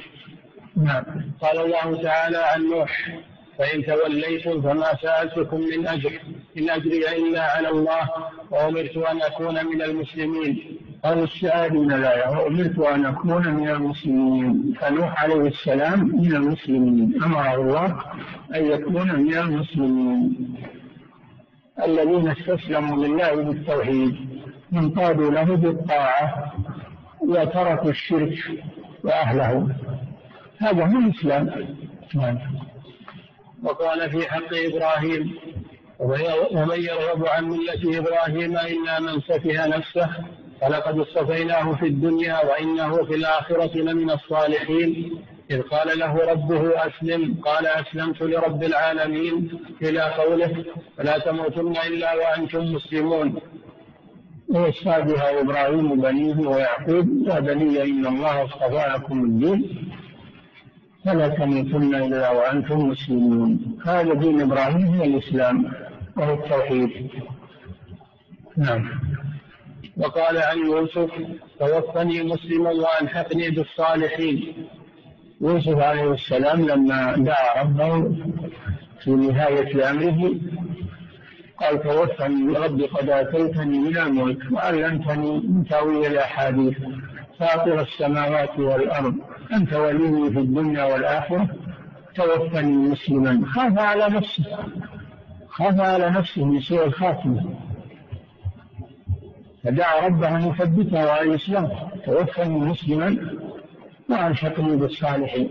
نعم. 0.78 1.04
قال 1.42 1.58
الله 1.60 2.02
تعالى 2.02 2.38
عن 2.38 2.70
نوح 2.70 3.20
فإن 3.58 3.86
توليتم 3.86 4.62
فما 4.62 4.96
سألتكم 5.02 5.60
من 5.60 5.88
أجر 5.88 6.20
إن 6.58 6.70
أجري 6.70 7.18
إلا 7.18 7.42
على 7.42 7.70
الله 7.70 8.10
وأمرت 8.52 8.98
أن 8.98 9.22
أكون 9.22 9.66
من 9.66 9.82
المسلمين. 9.82 10.78
قال 11.04 11.24
السائلين 11.24 11.88
لا 11.88 12.30
وأمرت 12.30 12.80
أن 12.80 13.06
أكون 13.06 13.48
من 13.48 13.70
المسلمين. 13.70 14.74
فنوح 14.80 15.24
عليه 15.24 15.48
السلام 15.48 16.00
من 16.00 16.36
المسلمين. 16.36 17.24
أمره 17.24 17.56
الله 17.56 18.02
أن 18.56 18.66
يكون 18.66 19.16
من 19.16 19.38
المسلمين. 19.38 20.56
الذين 21.86 22.28
استسلموا 22.28 23.06
لله 23.06 23.36
بالتوحيد 23.36 24.16
انقادوا 24.74 25.32
له 25.32 25.56
بالطاعة 25.56 26.54
وتركوا 27.22 27.90
الشرك 27.90 28.38
وأهله. 29.04 29.76
هذا 30.60 30.86
هو 30.86 31.00
الإسلام. 31.00 31.68
وقال 33.66 34.10
في 34.12 34.32
حق 34.32 34.52
إبراهيم 34.54 35.36
ومن 36.52 36.80
يرغب 36.80 37.28
عن 37.28 37.44
ملة 37.50 38.00
إبراهيم 38.00 38.58
إلا 38.58 39.00
من 39.00 39.22
سفه 39.22 39.68
نفسه 39.68 40.10
ولقد 40.62 41.00
اصطفيناه 41.00 41.76
في 41.76 41.86
الدنيا 41.86 42.46
وإنه 42.46 43.04
في 43.04 43.16
الآخرة 43.16 43.78
لمن 43.78 44.10
الصالحين. 44.12 45.18
إذ 45.52 45.62
قال 45.62 46.00
له 46.00 46.32
ربه 46.32 46.88
أسلم 46.88 47.36
قال 47.46 47.68
أسلمت 47.68 48.22
لرب 48.22 48.64
العالمين 48.64 49.60
إلى 49.82 50.02
قوله 50.02 50.66
فلا 50.98 51.18
تموتن 51.18 51.74
إلا 51.88 52.16
وأنتم 52.16 52.74
مسلمون. 52.74 53.42
ووصى 54.50 55.02
بها 55.02 55.42
إبراهيم 55.42 56.02
بنيه 56.02 56.48
ويعقوب؟ 56.48 57.08
يا 57.28 57.40
بني 57.40 57.84
إن 57.84 58.06
الله 58.06 58.46
اصطفى 58.46 58.86
لكم 58.96 59.26
الدين. 59.26 59.92
فلا 61.06 61.28
تموتن 61.28 61.96
إلا 61.96 62.32
وأنتم 62.32 62.80
مسلمون. 62.90 63.78
هذا 63.86 64.14
دين 64.14 64.42
إبراهيم 64.42 64.86
هو 64.86 65.04
الإسلام 65.04 65.72
وهو 66.18 66.34
التوحيد. 66.34 67.10
نعم. 68.58 68.90
وقال 69.98 70.38
عن 70.38 70.58
يوسف 70.58 71.12
توفني 71.60 72.24
مسلما 72.24 72.70
والحقني 72.70 73.50
بالصالحين. 73.50 74.54
يوسف 75.42 75.78
عليه 75.78 76.14
السلام 76.14 76.68
لما 76.68 77.16
دعا 77.18 77.62
ربه 77.62 78.16
في 79.04 79.12
نهاية 79.12 79.92
أمره 79.92 80.32
قال 81.58 81.84
توفني 81.84 82.58
ربي 82.58 82.86
قد 82.86 83.10
آتيتني 83.10 83.78
من 83.80 83.98
الملك 83.98 84.52
وعلمتني 84.52 85.32
من 85.40 85.66
تأويل 85.70 86.12
الأحاديث. 86.12 86.78
فاطر 87.40 87.82
السماوات 87.82 88.60
والأرض. 88.60 89.16
أنت 89.54 89.74
ولي 89.74 90.32
في 90.32 90.40
الدنيا 90.40 90.84
والآخرة. 90.84 91.48
توفني 92.16 92.72
مسلما. 92.72 93.46
خاف 93.46 93.80
على 93.80 94.10
نفسه. 94.10 94.46
خاف 95.48 95.80
على 95.80 96.10
نفسه 96.10 96.46
من 96.46 96.62
سوء 96.62 96.86
الخاتمة. 96.86 97.44
فدعا 99.64 100.08
ربه 100.08 100.38
أن 100.38 100.48
يثبته 100.50 101.12
على 101.12 101.30
الإسلام 101.30 101.70
توفني 102.06 102.60
مسلما 102.60 103.18
وألحقني 104.10 104.76
بالصالحين 104.76 105.50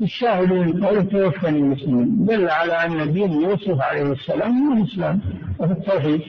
الشاهد 0.00 0.52
من 0.52 0.84
قوله 0.84 1.02
توفني 1.02 1.62
مسلما. 1.62 2.06
دل 2.26 2.48
على 2.50 2.72
أن 2.72 3.12
دين 3.12 3.32
يوسف 3.32 3.80
عليه 3.80 4.12
السلام 4.12 4.68
هو 4.68 4.82
الإسلام 4.82 5.20
وفي 5.58 5.72
التوحيد. 5.72 6.22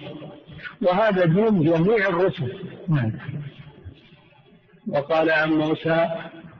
وهذا 0.81 1.25
دين 1.25 1.63
جميع 1.63 2.07
الرسل. 2.07 2.53
نعم. 2.89 3.11
وقال 4.87 5.31
عن 5.31 5.49
موسى 5.53 6.07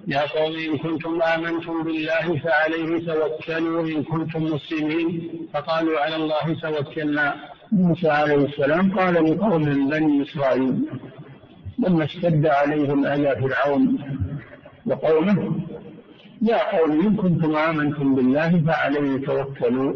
يا 0.07 0.21
قوم 0.21 0.53
إن 0.55 0.77
كنتم 0.77 1.21
آمنتم 1.21 1.83
بالله 1.83 2.39
فعليه 2.43 3.05
توكلوا 3.07 3.81
إن 3.87 4.03
كنتم 4.03 4.43
مسلمين 4.43 5.31
فقالوا 5.53 5.99
على 5.99 6.15
الله 6.15 6.45
توكلنا. 6.61 7.35
موسى 7.71 8.09
عليه 8.09 8.35
السلام 8.45 8.99
قال 8.99 9.13
لقوم 9.13 9.63
بني 9.89 10.23
إسرائيل 10.23 10.85
لما 11.79 12.03
اشتد 12.03 12.45
عليهم 12.45 13.05
أذى 13.05 13.31
فرعون 13.41 13.97
وقومه 14.85 15.39
يا 16.41 16.77
قوم 16.77 16.91
إن 16.91 17.15
كنتم 17.15 17.55
آمنتم 17.55 18.15
بالله 18.15 18.63
فعليه 18.67 19.25
توكلوا 19.25 19.93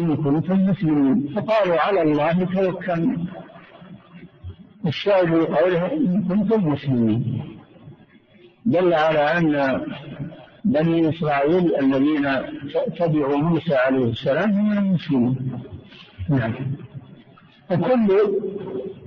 إن 0.00 0.16
كنتم 0.16 0.66
مسلمين 0.70 1.32
فقالوا 1.36 1.78
على 1.80 2.02
الله 2.02 2.44
توكلنا. 2.44 3.16
الشاهد 4.86 5.30
قوله 5.30 5.92
إن 5.92 6.24
كنتم 6.28 6.68
مسلمين. 6.68 7.42
دل 8.66 8.94
على 8.94 9.18
أن 9.18 9.80
بني 10.64 11.08
إسرائيل 11.08 11.76
الذين 11.76 12.28
تبعوا 12.96 13.36
موسى 13.36 13.74
عليه 13.74 14.04
السلام 14.04 14.50
هم 14.50 14.78
المسلمين 14.78 15.60
نعم. 16.28 16.54
فكل 17.68 18.08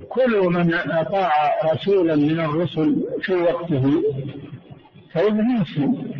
كل 0.08 0.40
من 0.48 0.74
أطاع 0.74 1.32
رسولا 1.72 2.16
من 2.16 2.40
الرسل 2.40 3.04
في 3.22 3.34
وقته 3.34 4.02
فهو 5.12 5.30
مسلم. 5.30 6.12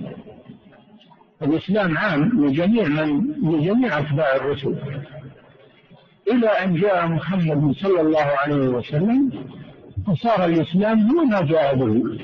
الإسلام 1.43 1.99
عام 1.99 2.47
لجميع 2.47 2.89
من 2.89 3.27
لجميع 3.43 3.99
أتباع 3.99 4.37
الرسل. 4.37 4.77
إلى 6.29 6.49
أن 6.49 6.75
جاء 6.75 7.07
محمد 7.07 7.75
صلى 7.75 8.01
الله 8.01 8.23
عليه 8.23 8.69
وسلم 8.69 9.31
فصار 10.07 10.45
الإسلام 10.45 11.11
هو 11.11 11.25
ما 11.25 11.41
جاء 11.43 11.75
به. 11.75 12.19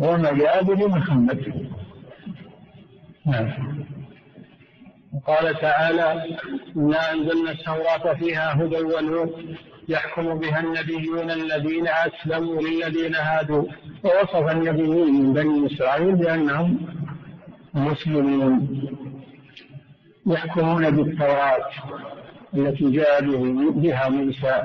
هو 0.00 0.16
ما 0.16 0.32
جاء 0.32 0.62
به 0.62 0.88
محمد. 0.88 1.70
نعم. 3.26 3.82
قال 5.26 5.60
تعالى 5.60 6.24
إنا 6.76 7.12
أنزلنا 7.12 7.50
التوراة 7.50 8.14
فيها 8.14 8.54
هدى 8.54 8.80
ونور 8.80 9.30
يحكم 9.88 10.38
بها 10.38 10.60
النبيون 10.60 11.30
الذين 11.30 11.88
أسلموا 11.88 12.62
للذين 12.62 13.14
هادوا. 13.14 13.64
ووصف 14.04 14.50
النبيين 14.50 15.14
من 15.14 15.32
بني 15.32 15.66
إسرائيل 15.66 16.14
بأنهم 16.16 16.78
مسلمون. 17.74 18.82
يحكمون 20.26 20.90
بالتوراة. 20.90 21.68
التي 22.54 22.90
جاء 22.90 23.20
بها 23.70 24.08
موسى 24.08 24.62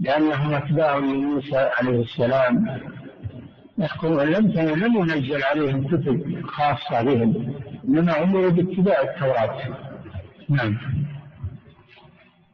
لأنهم 0.00 0.54
أتباع 0.54 0.96
لموسى 0.96 1.70
عليه 1.78 2.02
السلام. 2.02 2.80
يحكمون 3.78 4.20
لم 4.20 4.46
لم 4.84 4.96
ينزل 4.96 5.42
عليهم 5.42 5.86
كتب 5.86 6.46
خاصة 6.46 7.02
بهم 7.02 7.54
إنما 7.88 8.22
أمروا 8.22 8.50
باتباع 8.50 9.02
التوراة. 9.02 9.60
نعم. 10.48 10.78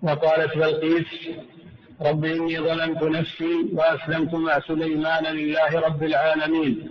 وقالت 0.02 0.56
بلقيس 0.56 1.28
رب 2.02 2.24
إني 2.24 2.58
ظلمت 2.58 3.02
نفسي 3.02 3.54
وأسلمت 3.72 4.34
مع 4.34 4.60
سليمان 4.60 5.24
لله 5.24 5.80
رب 5.80 6.02
العالمين. 6.02 6.88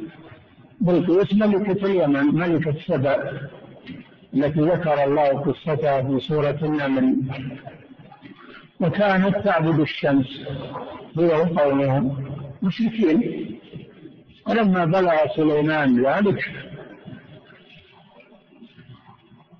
بلقيس 0.81 1.33
ملكة 1.33 1.85
اليمن 1.85 2.25
ملكة 2.35 2.75
سبأ. 2.87 3.49
التي 4.35 4.61
ذكر 4.61 5.03
الله 5.03 5.27
قصتها 5.27 6.01
في 6.01 6.19
سورة 6.19 6.59
النمل. 6.63 7.15
وكانت 8.79 9.37
تعبد 9.37 9.79
الشمس 9.79 10.41
هي 11.17 11.25
وقومها 11.25 12.03
مشركين. 12.61 13.19
ولما 14.47 14.85
بلغ 14.85 15.15
سليمان 15.35 16.05
ذلك 16.05 16.39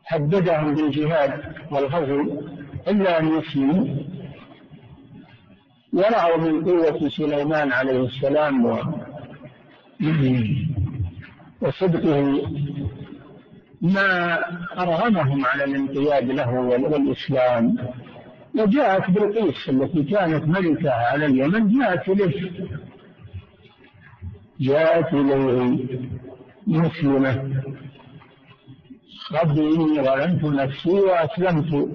حددهم 0.03 0.75
بالجهاد 0.75 1.43
والغزو 1.71 2.41
إلا 2.87 3.19
أن 3.19 3.37
يسلموا. 3.37 3.85
ورأوا 5.93 6.37
من 6.37 6.65
قوة 6.65 7.09
سليمان 7.09 7.71
عليه 7.71 8.05
السلام 8.05 8.65
و 8.65 8.77
وصدقه 11.61 12.41
ما 13.93 14.39
أرغمهم 14.77 15.45
على 15.45 15.63
الانقياد 15.63 16.23
له 16.31 16.51
والإسلام. 16.59 17.77
وجاءت 18.59 19.09
بلقيس 19.09 19.69
التي 19.69 20.03
كانت 20.03 20.47
ملكة 20.47 20.91
على 20.91 21.25
اليمن 21.25 21.79
جاءت 21.79 22.09
إليه. 22.09 22.51
جاءت 24.59 25.13
إليه 25.13 25.85
مسلمة. 26.67 27.63
ربي 29.33 29.75
إني 29.75 30.01
ظلمت 30.01 30.43
نفسي 30.43 30.89
وأسلمت 30.89 31.89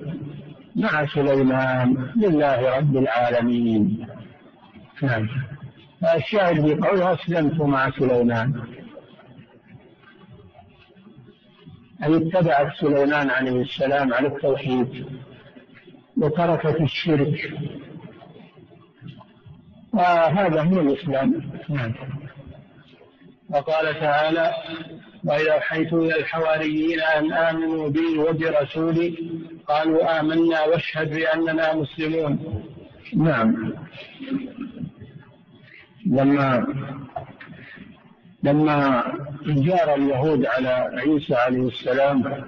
مع 0.76 1.06
سليمان. 1.06 2.12
لله 2.16 2.76
رب 2.76 2.96
العالمين. 2.96 4.06
نعم. 5.02 5.28
الشاهد 6.16 6.80
بقوله 6.80 7.14
أسلمت 7.14 7.60
مع 7.60 7.90
سليمان. 7.90 8.54
أي 12.04 12.16
اتبعت 12.16 12.72
سليمان 12.80 13.30
عليه 13.30 13.62
السلام 13.62 14.14
على 14.14 14.28
التوحيد 14.28 15.06
وتركت 16.16 16.80
الشرك. 16.80 17.52
وهذا 19.92 20.62
هو 20.62 20.80
الإسلام. 20.80 21.42
نعم. 21.68 21.94
وقال 23.50 24.00
تعالى 24.00 24.54
وإذا 25.24 25.52
أوحيت 25.52 25.92
إلى 25.92 26.16
الحواريين 26.16 27.00
أن 27.00 27.32
آمنوا 27.32 27.88
بي 27.88 28.18
وبرسولي 28.18 29.18
قالوا 29.68 30.20
آمنا 30.20 30.64
واشهد 30.64 31.10
بأننا 31.14 31.74
مسلمون. 31.74 32.64
نعم. 33.16 33.74
لما 36.06 36.66
لما 38.42 39.04
جار 39.46 39.94
اليهود 39.94 40.46
على 40.46 40.68
عيسى 40.68 41.34
عليه 41.34 41.68
السلام 41.68 42.44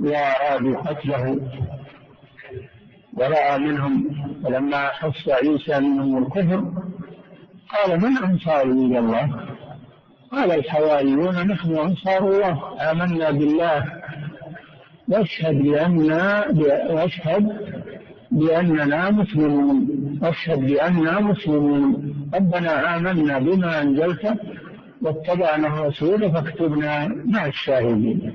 وأرادوا 0.00 0.76
قتله 0.80 1.40
ورأى 3.14 3.58
منهم 3.58 4.06
ولما 4.44 4.88
حس 4.88 5.28
عيسى 5.28 5.80
منهم 5.80 6.22
الكفر 6.22 6.64
قال 7.72 8.00
من 8.00 8.16
أنصاري 8.16 8.70
إلى 8.70 8.98
الله؟ 8.98 9.30
قال 10.32 10.52
الحواريون 10.52 11.46
نحن 11.46 11.76
أنصار 11.76 12.28
الله 12.28 12.90
آمنا 12.90 13.30
بالله. 13.30 13.84
واشهد 15.08 15.62
بأننا 15.62 16.46
واشهد 16.90 17.56
بأننا 18.30 19.10
مسلمون 19.10 19.88
واشهد 20.22 20.66
بأننا 20.66 21.20
مسلمون. 21.20 22.14
ربنا 22.34 22.96
آمنا 22.96 23.38
بما 23.38 23.82
أنزلت 23.82 24.55
واتبعنا 25.02 25.66
الرسول 25.66 26.32
فاكتبنا 26.32 27.08
مع 27.24 27.46
الشاهدين. 27.46 28.32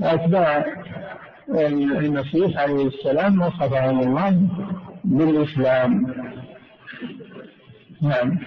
وأتباع 0.00 0.66
المسيح 1.48 2.58
عليه 2.58 2.86
السلام 2.86 3.42
وصفهم 3.42 4.00
الله 4.00 4.42
بالإسلام. 5.04 6.14
نعم. 8.02 8.38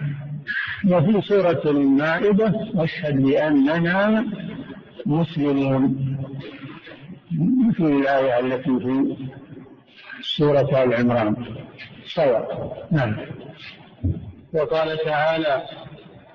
وفي 0.89 1.21
سورة 1.21 1.61
المائدة 1.65 2.69
أشهد 2.75 3.21
بأننا 3.21 4.25
مسلمون. 5.05 6.15
مثل 7.67 7.83
الآية 7.85 8.39
التي 8.39 8.79
في 8.79 9.17
سورة 10.37 10.83
آل 10.83 10.93
عمران. 10.93 11.35
سواء 12.15 12.77
نعم. 12.91 13.15
وقال 14.53 14.97
تعالى 15.05 15.63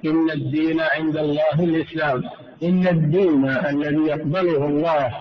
إن 0.05 0.30
الدين 0.30 0.80
عند 0.80 1.16
الله 1.16 1.55
الإسلام. 1.59 2.22
إن 2.62 2.86
الدين 2.86 3.44
الذي 3.48 4.03
يقبله 4.07 4.66
الله 4.66 5.12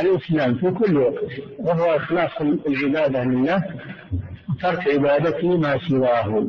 الإسلام 0.00 0.54
في 0.54 0.70
كل 0.70 0.96
وقت 0.96 1.32
وهو 1.58 1.96
إخلاص 1.96 2.30
العبادة 2.40 3.24
لله 3.24 3.64
وترك 4.50 4.88
عبادته 4.88 5.56
ما 5.58 5.78
سواه. 5.88 6.46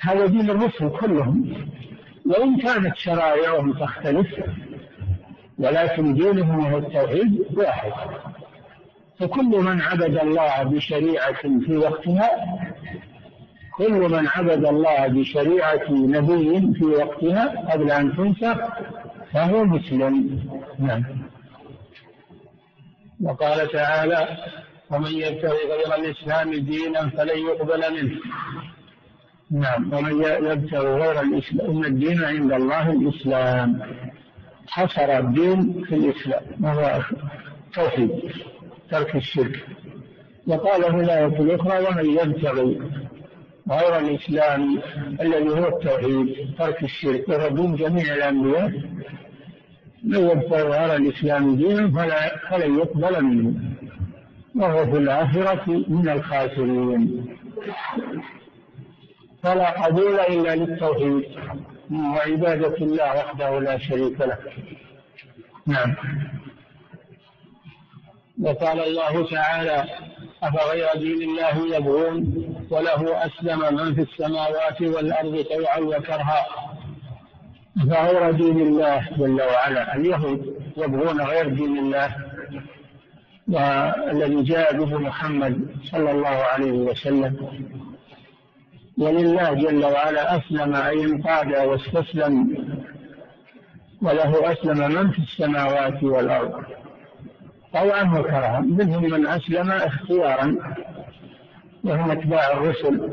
هذا 0.00 0.26
دين 0.26 0.50
الرسل 0.50 0.88
كلهم. 0.88 1.54
وإن 2.26 2.56
كانت 2.56 2.96
شرائعهم 2.96 3.72
تختلف 3.72 4.26
ولكن 5.58 6.14
دينهم 6.14 6.66
هو 6.66 6.78
التوحيد 6.78 7.44
واحد. 7.56 7.92
فكل 9.18 9.44
من 9.44 9.80
عبد 9.80 10.18
الله 10.18 10.62
بشريعة 10.62 11.42
في 11.66 11.76
وقتها 11.76 12.30
كل 13.78 13.92
من 13.92 14.28
عبد 14.28 14.66
الله 14.66 15.06
بشريعة 15.06 15.90
نبي 15.90 16.74
في 16.74 16.84
وقتها 16.84 17.72
قبل 17.72 17.90
أن 17.90 18.16
تنسخ 18.16 18.56
فهو 19.32 19.64
مسلم. 19.64 20.40
نعم. 20.78 21.04
وقال 23.22 23.70
تعالى 23.72 24.28
ومن 24.90 25.12
يبتغي 25.12 25.62
غير 25.70 25.94
الإسلام 25.98 26.54
دينا 26.54 27.08
فلن 27.08 27.38
يقبل 27.38 28.02
منه. 28.02 28.20
نعم. 29.50 29.92
ومن 29.92 30.22
يبتغي 30.22 30.94
غير 30.94 31.20
الإسلام 31.20 31.70
إن 31.70 31.84
الدين 31.84 32.24
عند 32.24 32.52
الله 32.52 32.90
الإسلام. 32.90 33.80
حصر 34.68 35.18
الدين 35.18 35.84
في 35.84 35.94
الإسلام. 35.94 36.42
وهو 36.62 37.02
توحيد 37.74 38.10
ترك 38.90 39.16
الشرك. 39.16 39.66
وقال 40.46 40.82
في 40.82 41.00
الآية 41.04 41.26
الأخرى 41.26 41.86
ومن 41.86 42.10
يبتغي 42.10 42.80
غير 43.70 43.98
الإسلام 43.98 44.80
الذي 45.20 45.48
هو 45.48 45.68
التوحيد 45.68 46.54
ترك 46.58 46.82
الشرك. 46.82 47.28
وهو 47.28 47.48
دين 47.48 47.76
جميع 47.76 48.14
الأنبياء. 48.14 48.72
من 50.04 50.30
يبتغي 50.30 50.62
غير 50.62 50.96
الإسلام 50.96 51.56
دينا 51.56 51.90
فلا 51.90 52.36
فلن 52.50 52.78
يقبل 52.78 53.24
منه 53.24 53.54
وهو 54.54 54.84
في 54.84 54.98
الآخرة 54.98 55.84
من 55.88 56.08
الخاسرين. 56.08 57.26
فلا 59.42 59.84
قبول 59.84 60.20
إلا 60.20 60.56
للتوحيد. 60.56 61.24
وعبادة 61.92 62.76
الله 62.76 63.16
وحده 63.18 63.60
لا 63.60 63.78
شريك 63.78 64.20
له. 64.20 64.38
نعم. 65.66 65.94
وقال 68.42 68.80
الله 68.80 69.30
تعالى 69.30 69.84
أفغير 70.42 70.88
دين 70.94 71.30
الله 71.30 71.76
يبغون؟ 71.76 72.53
وله 72.70 73.26
أسلم 73.26 73.74
من 73.74 73.94
في 73.94 74.00
السماوات 74.00 74.80
والأرض 74.80 75.44
طوعا 75.44 75.78
وكرها. 75.78 76.46
فغير 77.90 78.30
دين 78.30 78.60
الله 78.60 79.08
جل 79.18 79.42
وعلا. 79.42 79.96
اليهود 79.96 80.54
يبغون 80.76 81.20
غير 81.20 81.48
دين 81.48 81.78
الله. 81.78 82.16
والذي 83.48 84.42
جاء 84.42 84.76
به 84.76 84.98
محمد 84.98 85.66
صلى 85.84 86.10
الله 86.10 86.28
عليه 86.28 86.72
وسلم. 86.72 87.48
ولله 88.98 89.54
جل 89.54 89.84
وعلا 89.84 90.36
أسلم 90.36 90.74
أي 90.74 91.04
انقاد 91.04 91.46
واستسلم. 91.46 92.34
وله 94.02 94.52
أسلم 94.52 94.78
من 94.78 95.10
في 95.10 95.18
السماوات 95.18 96.02
والأرض 96.02 96.64
طوعا 97.72 98.18
وكرها. 98.18 98.60
منهم 98.60 99.02
من 99.02 99.26
أسلم 99.26 99.70
اختيارا. 99.70 100.56
وهم 101.84 102.10
أتباع 102.10 102.52
الرسل 102.52 103.12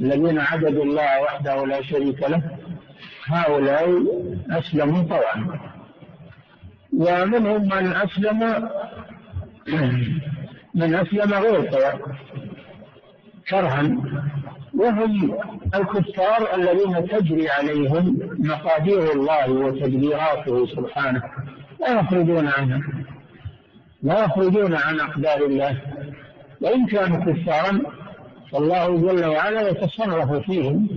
الذين 0.00 0.38
عبدوا 0.38 0.84
الله 0.84 1.22
وحده 1.22 1.66
لا 1.66 1.82
شريك 1.82 2.22
له. 2.22 2.42
هؤلاء 3.26 4.04
أسلموا 4.50 5.02
طوعا 5.02 5.58
ومنهم 6.92 7.62
من 7.62 7.96
أسلم 7.96 8.68
من 10.80 10.94
أسلم 10.94 11.34
غير 11.34 11.70
طوع 11.70 12.00
كرها 13.48 13.96
وهم 14.78 15.38
الكفار 15.74 16.54
الذين 16.54 17.08
تجري 17.08 17.50
عليهم 17.50 18.18
مقادير 18.38 19.12
الله 19.12 19.50
وتدبيراته 19.50 20.66
سبحانه. 20.66 21.22
لا 21.80 22.00
يخرجون 22.00 22.48
عنها 22.48 22.82
لا 24.02 24.24
يخرجون 24.24 24.74
عن 24.74 25.00
أقدار 25.00 25.44
الله. 25.44 25.80
وإن 26.64 26.86
كانوا 26.86 27.32
كفارا 27.32 27.80
فالله 28.52 28.96
جل 28.96 29.24
وعلا 29.24 29.68
يتصرف 29.68 30.32
فيهم 30.32 30.88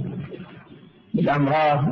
بالأمراض 1.13 1.85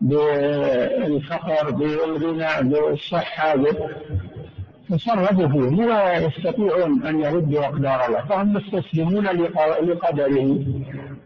بالفقر 0.00 1.70
بالغنى 1.70 2.70
بالصحة 2.70 3.54
تصرفوا 4.90 5.48
فيهم. 5.48 5.78
ولا 5.78 6.16
يستطيعون 6.16 7.06
أن 7.06 7.20
يردوا 7.20 7.64
أقدار 7.64 8.06
الله 8.06 8.20
فهم 8.20 8.52
مستسلمون 8.52 9.26
لقدره 9.82 10.64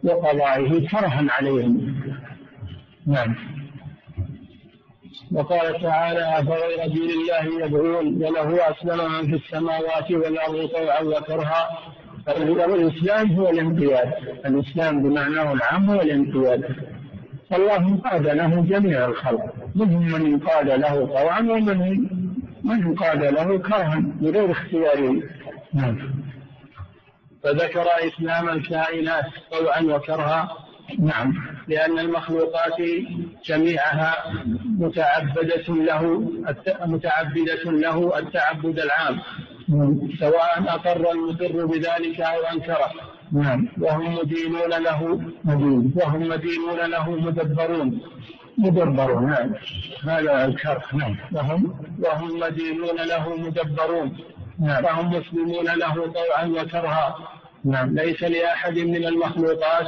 وقضائه 0.04 0.88
كرها 0.88 1.26
عليهم. 1.30 1.94
نعم. 3.06 3.34
وقال 5.34 5.82
تعالى 5.82 6.38
أفغير 6.38 6.86
دين 6.86 7.10
الله 7.10 7.64
يبغون 7.64 8.24
وله 8.24 8.70
أسلم 8.70 9.12
من 9.12 9.26
في 9.26 9.44
السماوات 9.44 10.10
والأرض 10.10 10.66
طوعا 10.66 11.00
وكرها. 11.00 11.78
الإسلام 12.28 13.32
هو 13.32 13.50
الانقياد. 13.50 14.12
الإسلام 14.46 15.02
بمعناه 15.02 15.52
العام 15.52 15.90
هو 15.90 16.00
الانقياد. 16.00 16.76
فالله 17.50 17.76
انقاد 17.76 18.26
له 18.26 18.62
جميع 18.68 19.04
الخلق. 19.06 19.54
منهم 19.74 20.06
من 20.06 20.26
انقاد 20.26 20.68
له 20.68 21.06
طوعا 21.06 21.40
ومنهم 21.40 22.08
من 22.64 22.82
انقاد 22.82 23.24
له 23.24 23.58
كرها 23.58 24.02
بغير 24.20 24.50
اختياره 24.50 25.22
نعم. 25.74 25.98
فذكر 27.42 27.86
إسلام 28.08 28.48
الكائنات 28.48 29.24
طوعا 29.50 29.80
وكرها. 29.80 30.61
نعم. 30.98 31.34
لأن 31.68 31.98
المخلوقات 31.98 32.76
جميعها 33.44 34.14
متعبدة 34.78 35.64
له 35.68 36.32
متعبدة 36.86 37.64
له 37.64 38.18
التعبد 38.18 38.78
العام. 38.78 39.18
نعم. 39.68 39.98
سواء 40.20 40.64
أقر 40.68 41.10
المقر 41.12 41.66
بذلك 41.66 42.20
أو 42.20 42.40
أنكره. 42.52 42.90
نعم. 43.32 43.68
وهم 43.80 44.14
مدينون 44.14 44.70
له 44.70 45.20
مدين 45.44 45.92
وهم 45.96 46.28
مدينون 46.28 46.90
له 46.90 47.10
مدبرون. 47.10 48.00
مدبرون 48.58 49.26
نعم. 49.30 49.54
هذا 50.08 50.44
الكرح 50.44 50.94
نعم. 50.94 51.16
وهم 51.32 51.74
وهم 51.98 52.38
مدينون 52.40 52.96
له 52.96 53.36
مدبرون. 53.36 54.16
نعم. 54.60 54.82
فهم 54.82 55.10
مسلمون 55.10 55.64
له 55.64 55.94
طوعا 55.94 56.46
وكرها. 56.46 57.16
نعم. 57.64 57.94
ليس 57.94 58.22
لأحد 58.22 58.78
من 58.78 59.04
المخلوقات 59.06 59.86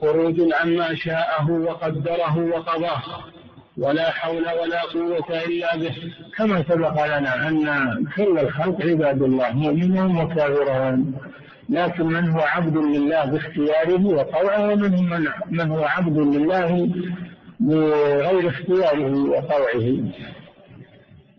خروج 0.00 0.40
عما 0.62 0.94
شاءه 0.94 1.50
وقدره 1.50 2.38
وقضاه. 2.38 3.02
ولا 3.78 4.10
حول 4.10 4.44
ولا 4.60 4.82
قوة 4.82 5.42
إلا 5.46 5.76
به. 5.76 5.94
كما 6.36 6.62
سبق 6.68 7.06
لنا 7.18 7.48
أن 7.48 8.06
كل 8.16 8.38
الخلق 8.38 8.82
عباد 8.86 9.22
الله 9.22 9.52
مؤمنون 9.52 10.16
وكافرون. 10.16 11.14
لكن 11.68 12.06
من 12.06 12.30
هو 12.30 12.40
عبد 12.40 12.76
لله 12.76 13.24
باختياره 13.24 14.04
وطوعه 14.06 14.72
ومنهم 14.72 15.10
من, 15.10 15.26
من 15.50 15.70
هو 15.70 15.84
عبد 15.84 16.18
لله 16.18 16.90
بغير 17.60 18.48
اختياره 18.48 19.14
وطوعه. 19.14 19.98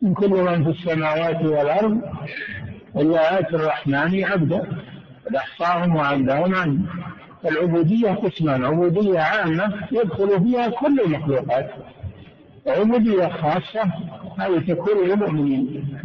من 0.02 0.14
كل 0.14 0.30
من 0.30 0.64
في 0.64 0.70
السماوات 0.70 1.42
والأرض 1.46 2.02
إلا 2.96 3.40
آتي 3.40 3.56
الرحمن 3.56 4.24
عبدا 4.24 4.60
قد 5.26 5.36
أحصاهم 5.36 5.96
وعدهم 5.96 6.56
عنه 6.56 6.80
العبودية 7.46 8.12
قسمان 8.12 8.66
عبودية 8.66 9.20
عامة 9.20 9.88
يدخل 9.92 10.44
فيها 10.44 10.70
كل 10.70 11.00
المخلوقات. 11.00 11.72
وعبودية 12.66 13.28
خاصة 13.28 13.92
هذه 14.40 14.60
تكون 14.68 15.08
للمؤمنين. 15.08 16.00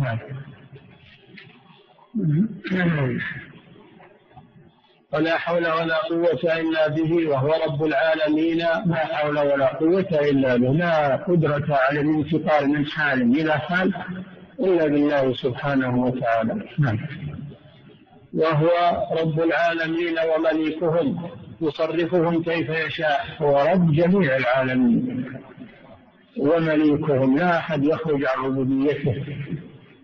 ولا 5.12 5.38
حول 5.38 5.68
ولا 5.68 5.96
قوة 5.96 6.60
إلا 6.60 6.88
به 6.88 7.28
وهو 7.28 7.54
رب 7.66 7.84
العالمين. 7.84 8.58
لا 8.58 9.06
حول 9.06 9.38
ولا 9.38 9.66
قوة 9.66 10.08
إلا 10.30 10.56
به 10.56 10.72
لا 10.72 11.16
قدرة 11.16 11.74
على 11.74 12.00
الانتقال 12.00 12.68
من 12.68 12.86
حال 12.86 13.22
إلى 13.22 13.52
حال 13.52 13.94
إلا 14.60 14.86
بالله 14.86 15.34
سبحانه 15.34 15.96
وتعالى. 16.04 16.62
نعم. 16.78 16.98
وهو 18.34 18.70
رب 19.20 19.40
العالمين 19.40 20.14
ومليكهم 20.34 21.30
يصرفهم 21.60 22.42
كيف 22.42 22.68
يشاء 22.70 23.26
هو 23.42 23.66
رب 23.72 23.92
جميع 23.92 24.36
العالمين. 24.36 25.24
ومليكهم 26.38 27.36
لا 27.38 27.58
أحد 27.58 27.84
يخرج 27.84 28.24
عن 28.24 28.44
عبوديته 28.44 29.24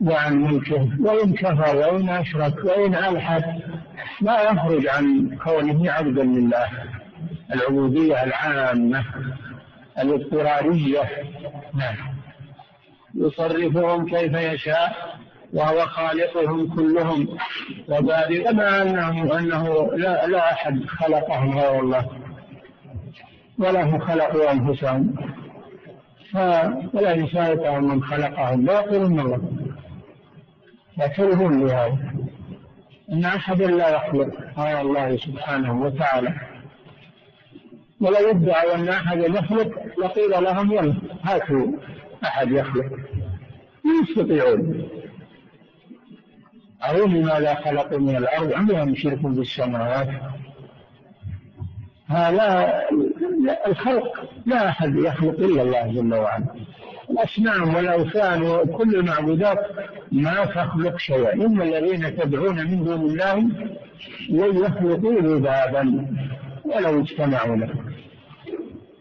وعن 0.00 0.36
ملكه 0.42 0.88
وإن 1.00 1.32
كفر 1.32 1.76
وإن 1.76 2.08
أشرك 2.08 2.64
وإن 2.64 2.94
ألحد 2.94 3.60
لا 4.20 4.42
يخرج 4.50 4.86
عن 4.86 5.36
كونه 5.44 5.92
عبدا 5.92 6.22
لله. 6.22 6.68
العبودية 7.54 8.22
العامة 8.24 9.04
الاضطرارية 9.98 11.02
نعم. 11.74 11.96
يصرفهم 13.14 14.08
كيف 14.08 14.32
يشاء 14.34 15.16
وهو 15.52 15.86
خالقهم 15.86 16.74
كلهم. 16.74 17.28
وبارئ 17.88 18.44
كما 18.44 18.82
انه 18.82 19.38
أنه 19.38 19.92
لا, 19.92 20.26
لا 20.26 20.52
أحد 20.52 20.84
خلقهم 20.84 21.58
غير 21.58 21.80
الله. 21.80 22.10
ولا 23.58 23.82
هم 23.84 23.98
خلقوا 23.98 24.52
انفسهم 24.52 25.14
فلا 26.32 27.12
يسالكهم 27.12 27.84
من 27.84 28.02
خلقهم. 28.02 28.64
لا 28.66 28.72
يقولون 28.72 29.20
الله. 29.20 29.40
يعترفون 30.98 31.64
بهذا 31.64 31.98
إن 33.12 33.24
احدا 33.24 33.66
لا 33.66 33.88
يخلق 33.88 34.28
غير 34.58 34.80
الله 34.80 35.16
سبحانه 35.16 35.82
وتعالى. 35.82 36.34
ولو 38.00 38.30
ادعوا 38.30 38.74
أن 38.74 38.88
احدا 38.88 39.26
يخلق 39.26 39.70
لقيل 39.98 40.44
لهم 40.44 40.98
هاتوا. 41.22 41.66
أحد 42.24 42.50
يخلق. 42.50 42.86
يستطيعون. 44.02 44.88
أو 46.90 47.06
لماذا 47.06 47.54
خلقوا 47.54 47.98
من 47.98 48.16
الأرض. 48.16 48.70
لهم 48.70 48.94
شرك 48.94 49.18
بالسماوات. 49.18 50.08
هذا 52.08 52.82
الخلق 53.66 54.30
لا 54.46 54.68
أحد 54.68 54.96
يخلق 54.96 55.38
إلا 55.38 55.62
الله 55.62 55.92
جل 55.92 56.14
وعلا. 56.14 56.44
الأصنام 57.10 57.74
والأوثان 57.74 58.42
وكل 58.42 58.94
المعبودات 58.96 59.58
ما 60.12 60.44
تخلق 60.44 60.98
شيئا. 60.98 61.32
إن 61.32 61.62
الذين 61.62 62.16
تدعون 62.16 62.56
من 62.56 62.84
دون 62.84 63.00
الله 63.00 63.36
لن 64.30 64.56
يخلقوا 64.64 65.20
ذبابا 65.20 66.06
ولو 66.64 67.00
اجتمعوا 67.00 67.56
له. 67.56 67.70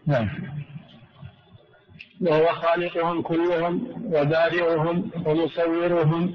نعم. 0.06 0.28
وهو 2.20 2.46
خالقهم 2.46 3.22
كلهم 3.22 3.88
وبارئهم 4.12 5.10
ومصورهم. 5.26 6.34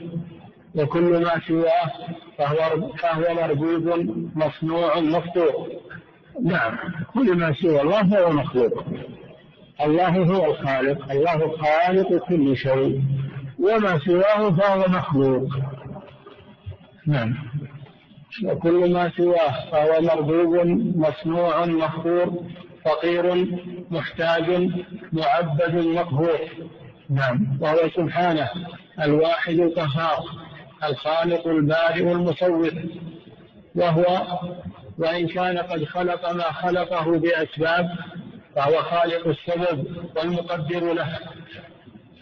وكل 0.75 1.23
ما 1.23 1.41
سواه 1.47 1.91
فهو 2.37 2.89
فهو 2.97 3.33
مربوب 3.33 3.87
مصنوع 4.35 4.99
مخلوق 4.99 5.67
نعم 6.43 6.77
كل 7.13 7.37
ما 7.37 7.53
سوى 7.53 7.81
الله 7.81 8.09
فهو 8.09 8.31
مخلوق. 8.31 8.83
الله 9.81 10.17
هو 10.17 10.51
الخالق 10.51 11.11
الله 11.11 11.57
خالق 11.57 12.27
كل 12.27 12.57
شيء. 12.57 13.01
وما 13.59 13.99
سواه 13.99 14.51
فهو 14.51 14.79
مخلوق. 14.89 15.49
نعم. 17.07 17.35
وكل 18.45 18.93
ما 18.93 19.11
سواه 19.17 19.71
فهو 19.71 20.01
مربوب 20.01 20.55
مصنوع 20.95 21.65
مخبور 21.65 22.43
فقير 22.85 23.47
محتاج 23.91 24.69
معبد 25.13 25.75
مقهور. 25.75 26.39
نعم. 27.09 27.57
وهو 27.61 27.89
سبحانه 27.95 28.49
الواحد 29.01 29.59
القهار. 29.59 30.23
الخالق 30.83 31.47
البارئ 31.47 32.11
المصور 32.11 32.71
وهو 33.75 34.39
وإن 34.97 35.27
كان 35.27 35.57
قد 35.57 35.83
خلق 35.83 36.31
ما 36.31 36.51
خلقه 36.51 37.17
بأسباب 37.17 37.89
فهو 38.55 38.73
خالق 38.77 39.27
السبب 39.27 39.87
والمقدر 40.15 40.93
له. 40.93 41.19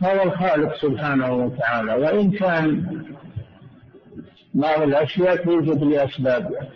فهو 0.01 0.24
الخالق 0.24 0.76
سبحانه 0.76 1.34
وتعالى 1.34 1.93
وإن 1.93 2.32
كان 2.32 3.03
بعض 4.53 4.82
الأشياء 4.82 5.36
توجد 5.36 5.84
لأسباب 5.84 6.70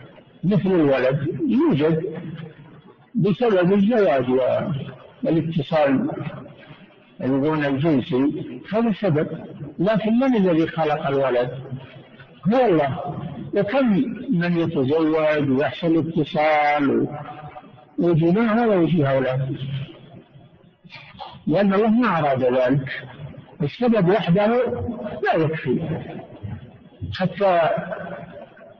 مثل 0.43 0.67
الولد 0.71 1.39
يوجد 1.47 2.03
بسبب 3.15 3.73
الزواج 3.73 4.25
والاتصال 5.23 6.09
يقولون 7.23 7.65
الجنسي 7.65 8.43
هذا 8.73 8.93
سبب 9.01 9.27
لكن 9.79 10.19
من 10.19 10.35
الذي 10.35 10.67
خلق 10.67 11.07
الولد؟ 11.07 11.49
هو 12.53 12.65
الله. 12.65 12.99
وكم 13.55 13.87
من 14.29 14.57
يتزوج 14.57 15.49
ويحصل 15.49 15.97
اتصال 15.97 17.07
وجماع 17.99 18.53
هذا 18.53 18.75
وجه 18.75 19.11
أولاد 19.11 19.57
لأن 21.47 21.73
الله 21.73 21.87
ما 21.87 22.19
أراد 22.19 22.43
ذلك. 22.43 22.89
السبب 23.61 24.09
وحده 24.09 24.47
لا 25.23 25.35
يكفي. 25.35 25.81
حتى 27.13 27.59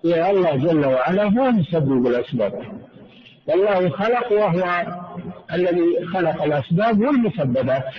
يا 0.04 0.32
الله 0.32 0.56
جل 0.56 0.86
وعلا 0.86 1.24
هو 1.24 1.52
مسبب 1.52 2.08
الأسباب 2.08 2.64
والله 3.48 3.90
خلق 3.90 4.32
وهو 4.32 4.86
الذي 5.54 6.06
خلق 6.14 6.44
الأسباب 6.44 7.00
والمسببات. 7.00 7.94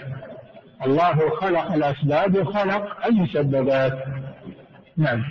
الله 0.87 1.30
خلق 1.30 1.72
الأسباب 1.72 2.37
وخلق 2.37 3.07
المسببات. 3.07 4.05
نعم. 4.97 5.22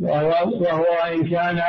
وهو, 0.00 0.50
وهو 0.60 0.84
إن 1.12 1.30
كان 1.30 1.62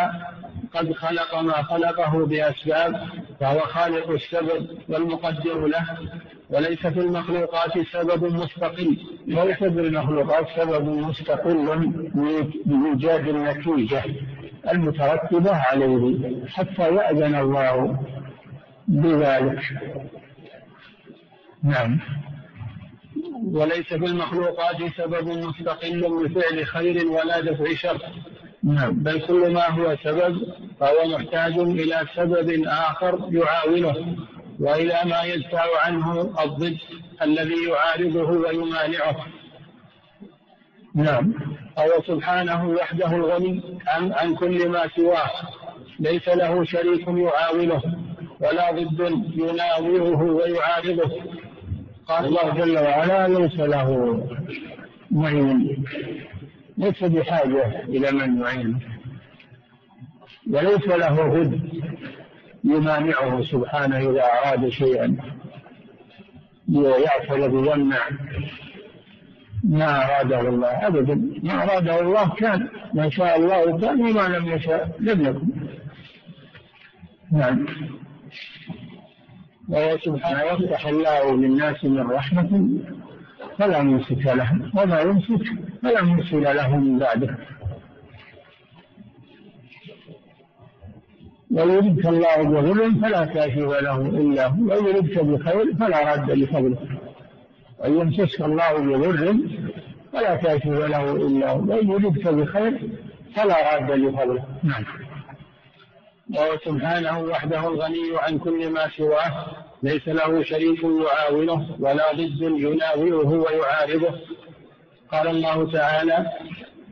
قد 0.73 0.93
خلق 0.93 1.41
ما 1.41 1.61
خلقه 1.61 2.25
بأسباب 2.25 3.01
فهو 3.39 3.59
خالق 3.59 4.09
السبب 4.09 4.67
والمقدر 4.89 5.67
له 5.67 5.85
وليس 6.49 6.87
في 6.87 6.99
المخلوقات 6.99 7.71
سبب 7.91 8.23
مستقل. 8.23 8.97
ليس 9.27 9.57
في 9.57 9.65
المخلوقات 9.67 10.47
سبب 10.55 10.89
مستقل 10.89 11.91
بإيجاد 12.65 13.27
النتيجة 13.27 14.03
المترتبة 14.71 15.55
عليه 15.55 16.17
حتى 16.47 16.95
يأذن 16.95 17.35
الله 17.35 17.99
بذلك. 18.87 19.59
نعم. 21.64 21.99
وليس 23.43 23.88
في 23.88 24.05
المخلوقات 24.05 24.78
سبب 24.97 25.28
مستقل 25.28 26.26
لفعل 26.26 26.66
خير 26.66 27.07
ولا 27.07 27.39
دفع 27.39 27.74
شر. 27.74 28.01
نعم. 28.64 28.93
بل 28.93 29.22
كل 29.22 29.53
ما 29.53 29.70
هو 29.70 29.95
سبب 30.03 30.38
فهو 30.80 31.07
محتاج 31.07 31.60
إلى 31.60 32.07
سبب 32.16 32.64
آخر 32.68 33.30
يعاونه 33.32 34.16
وإلى 34.60 34.99
ما 35.05 35.24
يدفع 35.24 35.66
عنه 35.86 36.22
الضد 36.43 36.78
الذي 37.22 37.70
يعارضه 37.70 38.30
ويمانعه. 38.30 39.26
نعم. 40.95 41.34
فهو 41.76 42.03
سبحانه 42.07 42.70
وحده 42.70 43.16
الغني 43.16 43.80
عن, 43.88 44.14
عن 44.14 44.36
كل 44.36 44.70
ما 44.70 44.88
سواه. 44.95 45.32
ليس 45.99 46.28
له 46.28 46.64
شريك 46.64 47.07
يعاونه 47.07 47.82
ولا 48.41 48.72
ضد 48.72 49.24
يناوره 49.36 50.22
ويعارضه. 50.22 51.38
الله 52.10 52.53
جل 52.53 52.78
وعلا 52.78 53.28
ليس 53.28 53.60
له 53.60 54.28
معين. 55.12 55.84
ليس 56.78 57.03
بحاجة 57.03 57.84
إلى 57.84 58.12
من 58.12 58.41
يعينه 58.41 58.80
وليس 60.51 60.88
له 60.88 61.16
ضد 61.34 61.70
يمانعه 62.64 63.43
سبحانه 63.43 63.97
إذا 63.97 64.24
أراد 64.24 64.70
شيئا. 64.70 65.18
يعترض 67.05 67.53
ويمنع 67.53 68.10
ما 69.64 70.05
أراده 70.05 70.39
الله 70.39 70.88
أبدا. 70.88 71.16
ما 71.43 71.64
أراده 71.64 71.99
الله 72.01 72.30
كان. 72.30 72.70
ما 72.93 73.10
شاء 73.10 73.38
الله 73.39 73.80
كان 73.80 74.01
وما 74.01 74.28
لم 74.28 74.45
يشاء. 74.45 74.95
لم 74.99 75.26
يكن. 75.26 75.47
نعم. 77.32 77.66
وهو 79.70 79.97
سبحانه 79.97 80.41
يفتح 80.43 80.88
الله 80.88 81.36
للناس 81.36 81.86
من 81.86 82.11
رحمة 82.11 82.70
فلا 83.57 83.82
ممسك 83.82 84.26
له 84.26 84.51
وما 84.76 84.99
يمسك 85.01 85.45
فلا 85.84 86.01
مرسل 86.03 86.43
له 86.43 86.78
من 86.78 86.99
بعده. 86.99 87.38
ويردك 91.51 92.05
الله 92.05 92.43
بضر 92.43 92.91
فلا 93.01 93.26
كاشف 93.26 93.57
له 93.57 94.01
إلا 94.01 94.47
هو. 94.47 94.63
ويردك 94.63 95.24
بخير 95.24 95.76
فلا 95.80 95.99
راد 96.09 96.32
لفضله. 96.32 96.78
وان 97.80 97.93
يمسسك 97.99 98.41
الله 98.41 98.74
بضر 98.78 99.38
فلا 100.13 100.36
كاشف 100.36 100.65
له 100.65 101.11
إلا 101.11 101.51
هو. 101.51 101.59
وان 101.70 101.89
يردك 101.89 102.28
بخير 102.28 102.74
فلا 103.36 103.57
راد 103.74 103.91
لفضله. 103.91 104.43
نعم. 104.63 104.84
وهو 106.36 106.57
سبحانه 106.65 107.19
وحده 107.19 107.67
الغني 107.67 108.17
عن 108.17 108.39
كل 108.39 108.69
ما 108.69 108.89
سواه. 108.97 109.32
ليس 109.84 110.07
له 110.07 110.43
شريك 110.43 110.84
يعاونه 110.84 111.75
ولا 111.80 112.11
ضد 112.13 112.41
يناوله 112.41 113.30
ويعارضه. 113.30 114.19
قال 115.11 115.27
الله 115.27 115.71
تعالى 115.71 116.25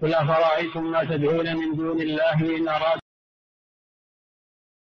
قل 0.01 0.13
أفرأيتم 0.13 0.91
ما 0.91 1.03
تدعون 1.03 1.55
من 1.55 1.75
دون 1.75 2.01
الله 2.01 2.57
إن 2.57 2.67
أراد 2.67 2.99